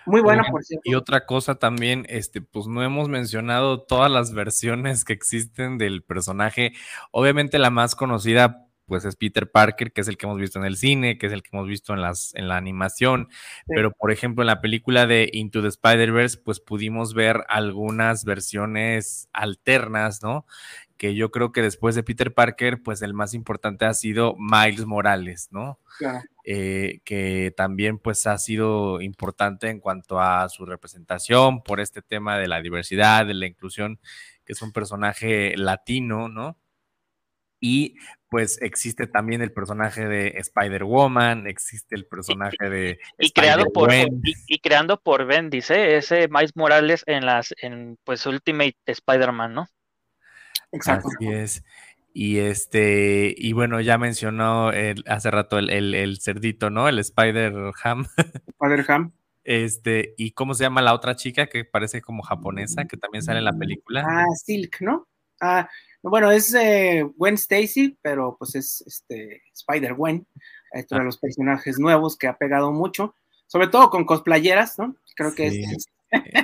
[0.08, 0.82] Muy buena, por cierto.
[0.90, 6.04] Y otra cosa también, este, pues no hemos mencionado todas las versiones que existen del
[6.04, 6.74] personaje.
[7.12, 10.66] Obviamente la más conocida, pues es Peter Parker, que es el que hemos visto en
[10.66, 13.28] el cine, que es el que hemos visto en las, en la animación.
[13.68, 19.28] Pero, por ejemplo, en la película de Into the Spider-Verse, pues pudimos ver algunas versiones
[19.34, 20.46] alternas, ¿no?
[20.98, 24.86] Que yo creo que después de Peter Parker, pues el más importante ha sido Miles
[24.86, 25.80] Morales, ¿no?
[26.44, 32.38] Eh, que también pues ha sido importante en cuanto a su representación por este tema
[32.38, 34.00] de la diversidad, de la inclusión,
[34.46, 36.58] que es un personaje latino, ¿no?
[37.60, 37.96] Y
[38.30, 43.00] pues existe también el personaje de Spider-Woman, existe el personaje de...
[43.18, 45.98] y, creado por, y, creando por Bendis, ¿eh?
[45.98, 49.68] ese Miles Morales en las, en pues Ultimate Spider-Man, ¿no?
[50.72, 51.10] Exacto.
[51.16, 51.64] Así es.
[52.14, 54.72] Y este, y bueno, ya mencionó
[55.06, 56.90] hace rato el, cerdito, ¿no?
[56.90, 57.54] El Spider
[57.84, 58.08] Ham.
[58.48, 59.12] Spider Ham.
[59.44, 63.40] Este, ¿y cómo se llama la otra chica que parece como japonesa, que también sale
[63.40, 64.04] en la película?
[64.06, 65.08] Ah, Silk, ¿no?
[65.40, 65.70] Ah,
[66.02, 70.26] bueno, es eh, Gwen Stacy, pero pues es este Spider Gwen,
[70.72, 71.06] es uno de ah.
[71.06, 73.16] los personajes nuevos que ha pegado mucho,
[73.46, 74.96] sobre todo con cosplayeras, ¿no?
[75.16, 75.88] Creo que es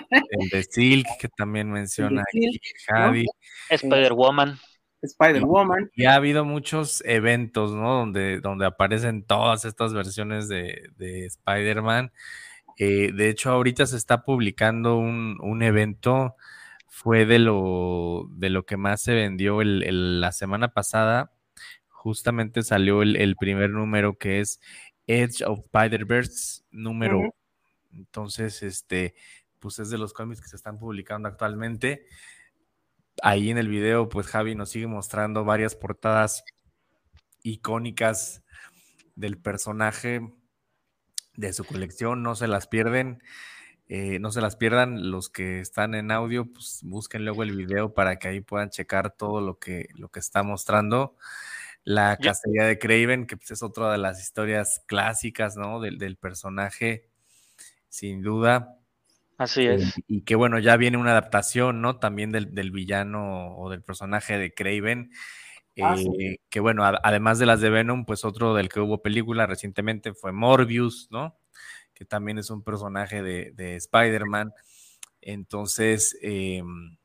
[0.09, 3.25] el de Silk, que también menciona aquí Javi.
[3.69, 4.59] Spider-Woman.
[5.03, 5.91] Spider-Woman.
[5.95, 7.93] Y ha habido muchos eventos, ¿no?
[7.93, 12.11] Donde, donde aparecen todas estas versiones de, Spider-Man.
[12.77, 16.35] Eh, de hecho, ahorita se está publicando un, evento,
[16.87, 21.31] fue de lo, de lo que más se vendió el, la semana pasada.
[21.89, 24.59] Justamente salió el, primer número que es
[25.07, 27.35] Edge of Spider-Verse número.
[27.91, 29.13] Entonces, este,
[29.63, 32.05] pues es de los cómics que se están publicando actualmente.
[33.21, 36.43] Ahí en el video, pues Javi nos sigue mostrando varias portadas
[37.43, 38.43] icónicas
[39.15, 40.33] del personaje
[41.35, 43.23] de su colección, no se las pierden,
[43.87, 47.93] eh, no se las pierdan los que están en audio, pues busquen luego el video
[47.93, 51.15] para que ahí puedan checar todo lo que, lo que está mostrando.
[51.85, 55.79] La cacería de Craven, que pues es otra de las historias clásicas, ¿no?
[55.79, 57.09] Del, del personaje,
[57.87, 58.82] sin duda.
[59.37, 59.93] Así es.
[60.07, 61.97] Y, que bueno, ya viene una adaptación, ¿no?
[61.97, 65.11] También del, villano o del personaje de Craven.
[65.81, 69.47] Ah, eh, que bueno, además de las de Venom, pues otro del que hubo película
[69.47, 71.39] recientemente fue Morbius, ¿no?
[71.93, 74.53] Que también es un personaje de, Spider-Man.
[75.21, 76.97] Entonces, em,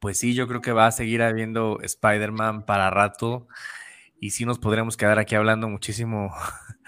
[0.00, 3.46] pues sí, yo creo que va a seguir habiendo Spider-Man para rato
[4.22, 6.32] y sí nos podríamos quedar aquí hablando muchísimo.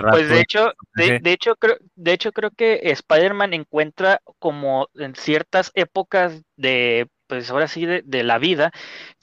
[0.00, 5.70] Pues de hecho, de, hecho creo, de hecho creo que Spider-Man encuentra como en ciertas
[5.74, 8.72] épocas de, pues ahora sí, de, la vida,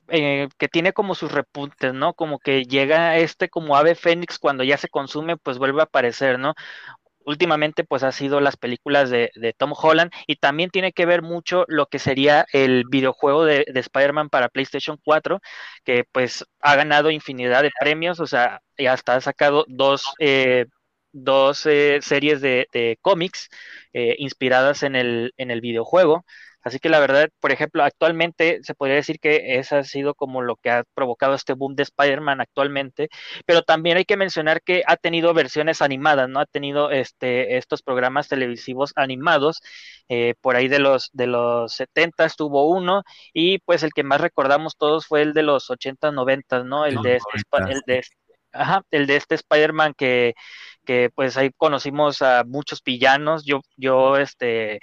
[0.10, 2.14] eh, que tiene como sus repuntes, ¿no?
[2.14, 6.38] Como que llega este como ave fénix cuando ya se consume, pues vuelve a aparecer,
[6.38, 6.54] ¿no?
[7.26, 11.66] Últimamente pues ha sido las películas de, Tom Holland y también tiene que ver mucho
[11.68, 15.40] lo que sería el videojuego de, Spider-Man para PlayStation 4
[15.84, 20.66] que pues ha ganado infinidad de premios, o sea, y hasta ha sacado dos, eh,
[21.12, 23.50] dos eh, series de, cómics
[23.94, 26.26] eh, inspiradas en el, en el videojuego.
[26.64, 30.42] Así que la verdad, por ejemplo, actualmente se podría decir que esa ha sido como
[30.42, 33.10] lo que ha provocado este boom de Spider-Man actualmente,
[33.46, 36.40] pero también hay que mencionar que ha tenido versiones animadas, ¿no?
[36.40, 39.62] Ha tenido este, estos programas televisivos animados,
[40.10, 43.04] eh, por ahí de los, de los 70 estuvo uno,
[43.34, 46.86] y pues el que más recordamos todos fue el de los 80, 90, ¿no?
[46.86, 47.38] El de este,
[47.70, 48.22] el de este,
[48.54, 50.34] Ajá, el de este Spider-Man que,
[50.86, 53.46] que pues ahí conocimos a muchos villanos.
[53.46, 54.80] Yo, yo, este,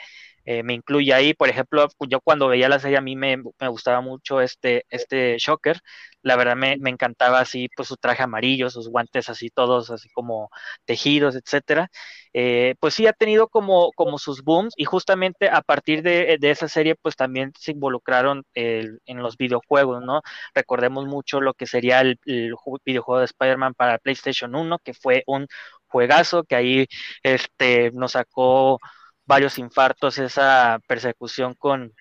[0.50, 1.34] eh, me incluye ahí.
[1.34, 3.36] Por ejemplo, yo cuando veía la serie a mí me,
[3.68, 5.78] gustaba mucho este, este Shocker.
[6.22, 10.48] La verdad me, encantaba así, pues su traje amarillo, sus guantes así todos así como
[10.86, 11.90] tejidos, etcétera.
[12.32, 16.68] Eh, pues sí ha tenido como, como sus booms y justamente a partir de, esa
[16.68, 20.22] serie pues también se involucraron en los videojuegos, ¿no?
[20.54, 25.24] Recordemos mucho lo que sería el, el videojuego de Spider-Man para PlayStation 1, que fue
[25.26, 25.46] un
[25.88, 26.86] juegazo que ahí
[27.22, 28.78] este, nos sacó
[29.28, 31.92] varios infartos, esa persecución con,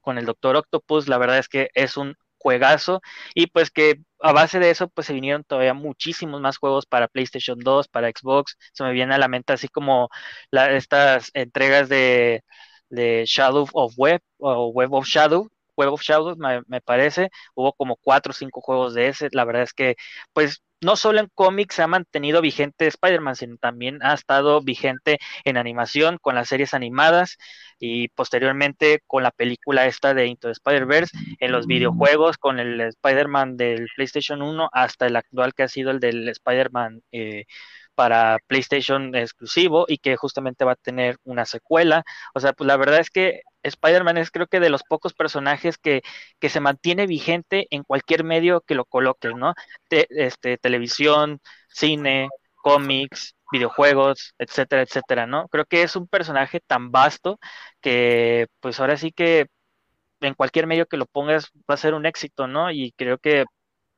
[0.00, 3.00] con el Doctor Octopus, la verdad es que es un juegazo.
[3.34, 7.08] Y pues que a base de eso pues se vinieron todavía muchísimos más juegos para
[7.08, 10.10] PlayStation 2, para Xbox, se me viene a la mente así como
[10.52, 12.42] estas entregas de,
[13.26, 17.96] Shadow of Web o Web of Shadow, Web of Shadows me, me, parece, hubo como
[17.96, 19.96] cuatro o cinco juegos de ese, la verdad es que
[20.32, 25.56] pues no solo en cómics ha mantenido vigente Spider-Man, sino también ha estado vigente en
[25.56, 27.36] animación con las series animadas
[27.78, 33.56] y posteriormente con la película esta de Into Spider-Verse, en los videojuegos con el Spider-Man
[33.56, 37.44] del PlayStation 1 hasta el actual que ha sido el del Spider-Man eh,
[37.94, 42.04] para PlayStation exclusivo y que justamente va a tener una secuela.
[42.34, 45.78] O sea, pues la verdad es que Spider-Man es creo que de los pocos personajes
[45.78, 46.02] que,
[46.38, 49.54] que, se mantiene vigente en cualquier medio que lo coloque, ¿no?
[49.90, 55.48] este, televisión, cine, cómics, videojuegos, etcétera, etcétera, ¿no?
[55.48, 57.38] Creo que es un personaje tan vasto
[57.80, 59.46] que pues ahora sí que
[60.20, 62.70] en cualquier medio que lo pongas va a ser un éxito, ¿no?
[62.70, 63.44] Y creo que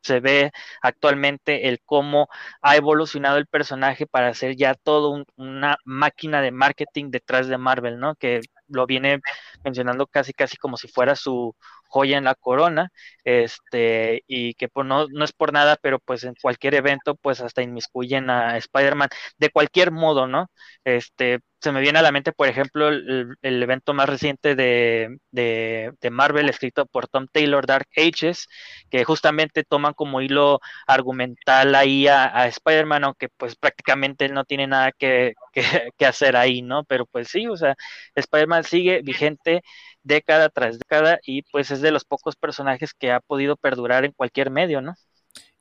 [0.02, 0.50] se ve
[0.82, 2.28] actualmente el cómo
[2.60, 7.98] ha evolucionado el personaje para ser ya todo una máquina de marketing detrás de Marvel,
[7.98, 8.16] ¿no?
[8.16, 9.20] Que lo viene
[9.64, 11.54] mencionando casi casi como si fuera su
[11.92, 12.90] joya en la corona,
[13.24, 17.40] este, y que pues no, no es por nada, pero pues en cualquier evento pues
[17.40, 20.50] hasta inmiscuyen a Spider-Man de cualquier modo, ¿no?
[20.84, 26.10] Este, se me viene a la mente, por ejemplo, el, evento más reciente de, de,
[26.10, 28.48] Marvel escrito por Tom Taylor, Dark Ages,
[28.90, 34.66] que justamente toman como hilo argumental ahí a, Spider-Man, aunque pues prácticamente él no tiene
[34.66, 35.34] nada que,
[35.96, 36.84] que, hacer ahí, ¿no?
[36.84, 37.76] Pero pues sí, o sea,
[38.16, 39.62] Spider-Man sigue vigente
[40.02, 44.12] década tras década y pues es de los pocos personajes que ha podido perdurar en
[44.12, 44.94] cualquier medio, ¿no?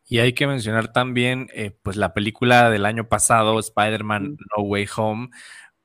[0.06, 4.88] Y hay que mencionar también, eh, pues la película del año pasado, Spider-Man No Way
[4.98, 5.30] Home,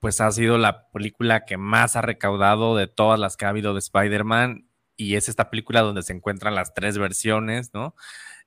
[0.01, 3.73] pues ha sido la película que más ha recaudado de todas las que ha habido
[3.73, 7.95] de Spider-Man y es esta película donde se encuentran las tres versiones, ¿no?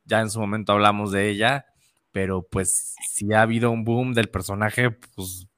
[0.05, 1.65] Ya en su momento hablamos de ella,
[2.11, 5.48] pero pues si ha habido un boom del personaje, pues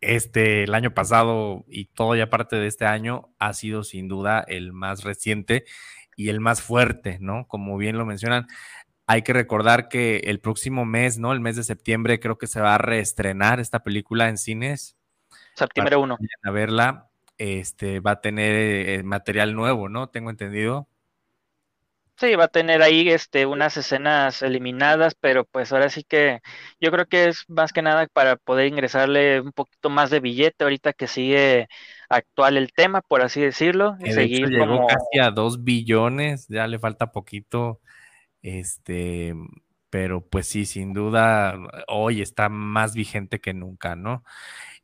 [0.00, 4.44] este, el año pasado y todo ya parte de este año ha sido sin duda
[4.46, 5.64] el más reciente
[6.16, 7.46] y el más fuerte, ¿no?
[7.48, 8.46] Como bien lo mencionan,
[9.06, 11.32] hay que recordar que el próximo mes, ¿no?
[11.32, 14.96] El mes de septiembre creo que se va a reestrenar esta película en cines
[15.54, 16.18] Septiembre 1.
[16.42, 20.08] A verla, este, va a tener eh, material nuevo, ¿no?
[20.08, 20.88] Tengo entendido.
[22.20, 26.40] Sí, va a tener ahí este, unas escenas eliminadas, pero pues ahora sí que
[26.78, 30.64] yo creo que es más que nada para poder ingresarle un poquito más de billete
[30.64, 31.66] ahorita que sigue
[32.10, 33.96] actual el tema, por así decirlo.
[34.04, 37.80] Y seguir llegó casi a dos billones, ya le falta poquito,
[38.42, 39.34] este,
[39.88, 41.58] pero pues sí, sin duda,
[41.88, 44.24] hoy está más vigente que nunca, ¿no?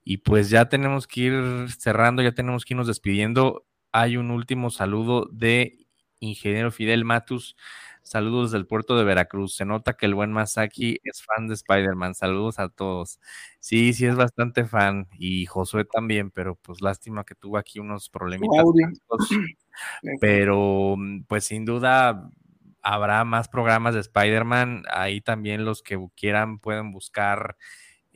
[0.05, 3.67] Y pues ya tenemos que ir cerrando, ya tenemos que irnos despidiendo.
[3.93, 5.86] Hay un último saludo de
[6.21, 7.57] ingeniero Fidel Matus.
[8.03, 9.57] Saludos del puerto de Veracruz.
[9.57, 12.15] Se nota que el buen Masaki es fan de Spider-Man.
[12.15, 13.19] Saludos a todos.
[13.59, 15.09] Sí, sí es bastante fan.
[15.19, 18.65] Y Josué también, pero pues lástima que tuvo aquí unos problemitas.
[20.21, 22.31] Pero mm, pues sin duda
[22.81, 24.85] habrá más programas de Spider-Man.
[24.89, 27.57] Ahí también los que quieran pueden buscar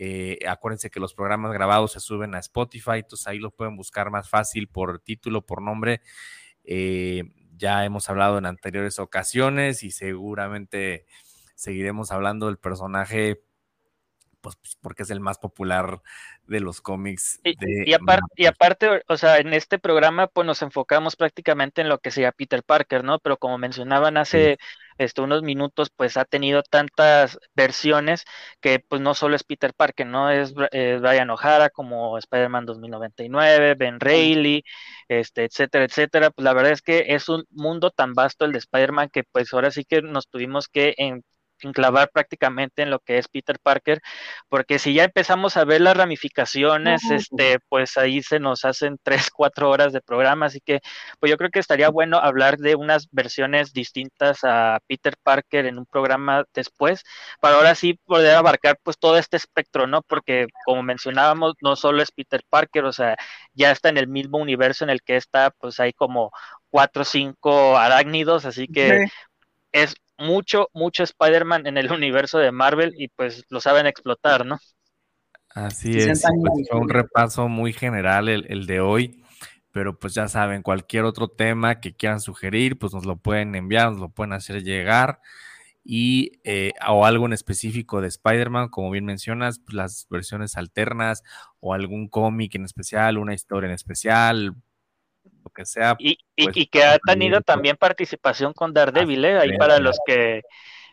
[0.02, 4.10] eh, acuérdense que los programas grabados se suben a Spotify, entonces ahí lo pueden buscar
[4.10, 6.00] más fácil por título, por nombre.
[6.64, 7.24] Eh,
[7.60, 11.06] ya hemos hablado en anteriores ocasiones y seguramente
[11.54, 13.42] seguiremos hablando del personaje,
[14.40, 16.00] pues, pues porque es el más popular
[16.46, 17.38] de los cómics.
[17.44, 17.54] Y,
[17.90, 22.32] y, aparte, o sea, en este programa pues nos enfocamos prácticamente en lo que sea
[22.32, 23.18] Peter Parker, ¿no?
[23.18, 24.58] Pero como mencionaban hace
[25.00, 28.24] este, unos minutos, pues ha tenido tantas versiones
[28.60, 30.30] que pues no solo es Peter Parker, ¿no?
[30.30, 34.62] Es, Brian O'Hara como Spider-Man 2099, Ben Reilly,
[35.08, 36.30] este, etcétera, etcétera.
[36.30, 39.52] Pues la verdad es que es un mundo tan vasto el de Spider-Man que pues
[39.54, 41.24] ahora sí que nos tuvimos que en,
[41.62, 44.00] enclavar prácticamente en lo que es Peter Parker,
[44.48, 49.30] porque si ya empezamos a ver las ramificaciones, este, pues ahí se nos hacen tres,
[49.30, 50.80] cuatro horas de programa, así que
[51.18, 55.78] pues yo creo que estaría bueno hablar de unas versiones distintas a Peter Parker en
[55.78, 57.02] un programa después,
[57.40, 60.02] para ahora sí poder abarcar pues todo este espectro, ¿no?
[60.02, 63.16] Porque como mencionábamos, no solo es Peter Parker, o sea,
[63.54, 66.30] ya está en el mismo universo en el que está, pues hay como
[66.70, 69.06] cuatro o cinco arácnidos, así que
[69.72, 74.58] es mucho, mucho Spider-Man en el universo de Marvel y pues lo saben explotar, ¿no?
[75.52, 79.24] Así es, pues, fue un repaso muy general el, de hoy,
[79.72, 83.90] pero pues ya saben, cualquier otro tema que quieran sugerir, pues nos lo pueden enviar,
[83.90, 85.20] nos lo pueden hacer llegar
[85.82, 91.24] y eh, o algo en específico de Spider-Man, como bien mencionas, pues, las versiones alternas
[91.58, 94.54] o algún cómic en especial, una historia en especial,
[95.44, 95.96] lo que sea.
[95.98, 97.52] Y, y, pues, y que ha tenido directo.
[97.52, 99.38] también participación con Daredevil, ¿eh?
[99.38, 100.42] Ahí para los que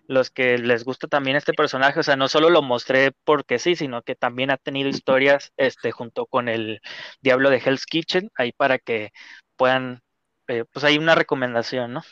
[0.09, 3.75] los que les gusta también este personaje, o sea, no solo lo mostré porque sí,
[3.75, 6.79] sino que también ha tenido historias este junto con el
[7.21, 9.11] Diablo de Hell's Kitchen, ahí para que
[9.57, 10.01] puedan
[10.47, 12.03] eh, pues hay una recomendación, ¿no?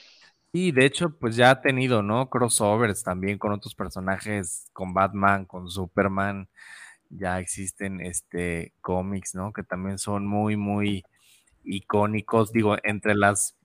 [0.52, 2.30] Y de hecho, pues ya ha tenido, ¿no?
[2.30, 6.50] Crossovers también con otros personajes, con Batman, con Superman.
[7.10, 9.52] Ya existen este cómics, ¿no?
[9.54, 11.04] Que también son muy, muy
[11.66, 12.52] icónicos.
[12.52, 13.56] Digo, entre las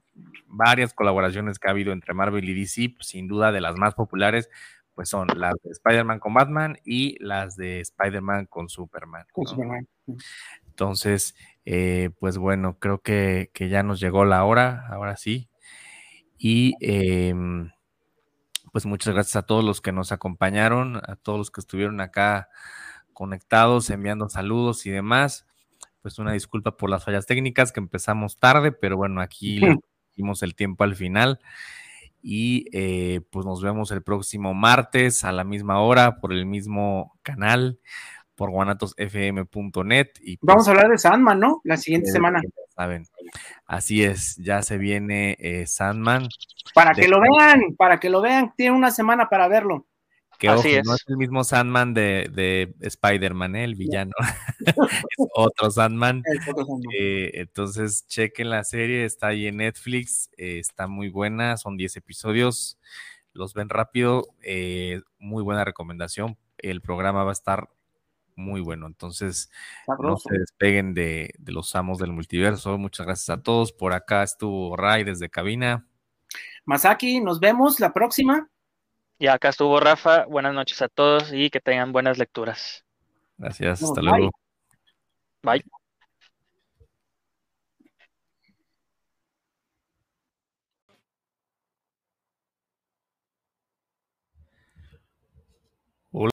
[0.46, 3.94] varias colaboraciones que ha habido entre Marvel y DC, pues, sin duda de las más
[3.94, 4.50] populares,
[4.94, 9.24] pues son las de Spider-Man con Batman y las de Spider-Man con Superman.
[9.34, 9.88] Superman.
[10.66, 11.34] Entonces,
[11.64, 15.48] eh, pues bueno, creo que, que ya nos llegó la hora, ahora sí.
[16.36, 17.70] Y em,
[18.72, 22.48] pues muchas gracias a todos los que nos acompañaron, a todos los que estuvieron acá
[23.12, 25.46] conectados, enviando saludos y demás.
[26.02, 29.60] Pues una disculpa por las fallas técnicas que empezamos tarde, pero bueno, aquí
[30.16, 31.40] dimos el tiempo al final.
[32.22, 37.18] Y eh, pues nos vemos el próximo martes a la misma hora por el mismo
[37.22, 37.78] canal,
[38.34, 40.08] por guanatosfm.net.
[40.20, 41.60] Y pues, Vamos a hablar de Sandman, ¿no?
[41.64, 42.40] La siguiente ustedes semana.
[42.74, 43.06] saben.
[43.66, 46.28] Así es, ya se viene eh, Sandman.
[46.74, 48.52] Para de- que lo vean, para que lo vean.
[48.56, 49.86] Tiene una semana para verlo.
[50.40, 51.04] Que Así ojo, no es.
[51.06, 53.64] el mismo Sandman de, de Spider-Man, ¿eh?
[53.64, 54.12] el villano.
[54.66, 56.22] es otro Sandman.
[56.24, 56.92] Es otro Sandman.
[56.98, 61.94] Eh, entonces, chequen la serie, está ahí en Netflix, eh, está muy buena, son 10
[61.96, 62.78] episodios,
[63.34, 64.28] los ven rápido,
[65.18, 66.38] muy buena recomendación.
[66.56, 67.68] El programa va a estar
[68.34, 69.50] muy bueno, entonces
[69.86, 72.78] no se despeguen de, de los amos del multiverso.
[72.78, 73.74] Muchas gracias a todos.
[73.74, 75.86] Por acá estuvo Ray desde cabina.
[76.64, 78.48] Masaki, nos vemos la próxima.
[79.20, 82.86] Y acá estuvo Rafa, buenas noches a todos y que tengan buenas lecturas.
[83.36, 84.10] Gracias, hasta bye.
[84.10, 84.30] luego.
[85.42, 85.79] Bye.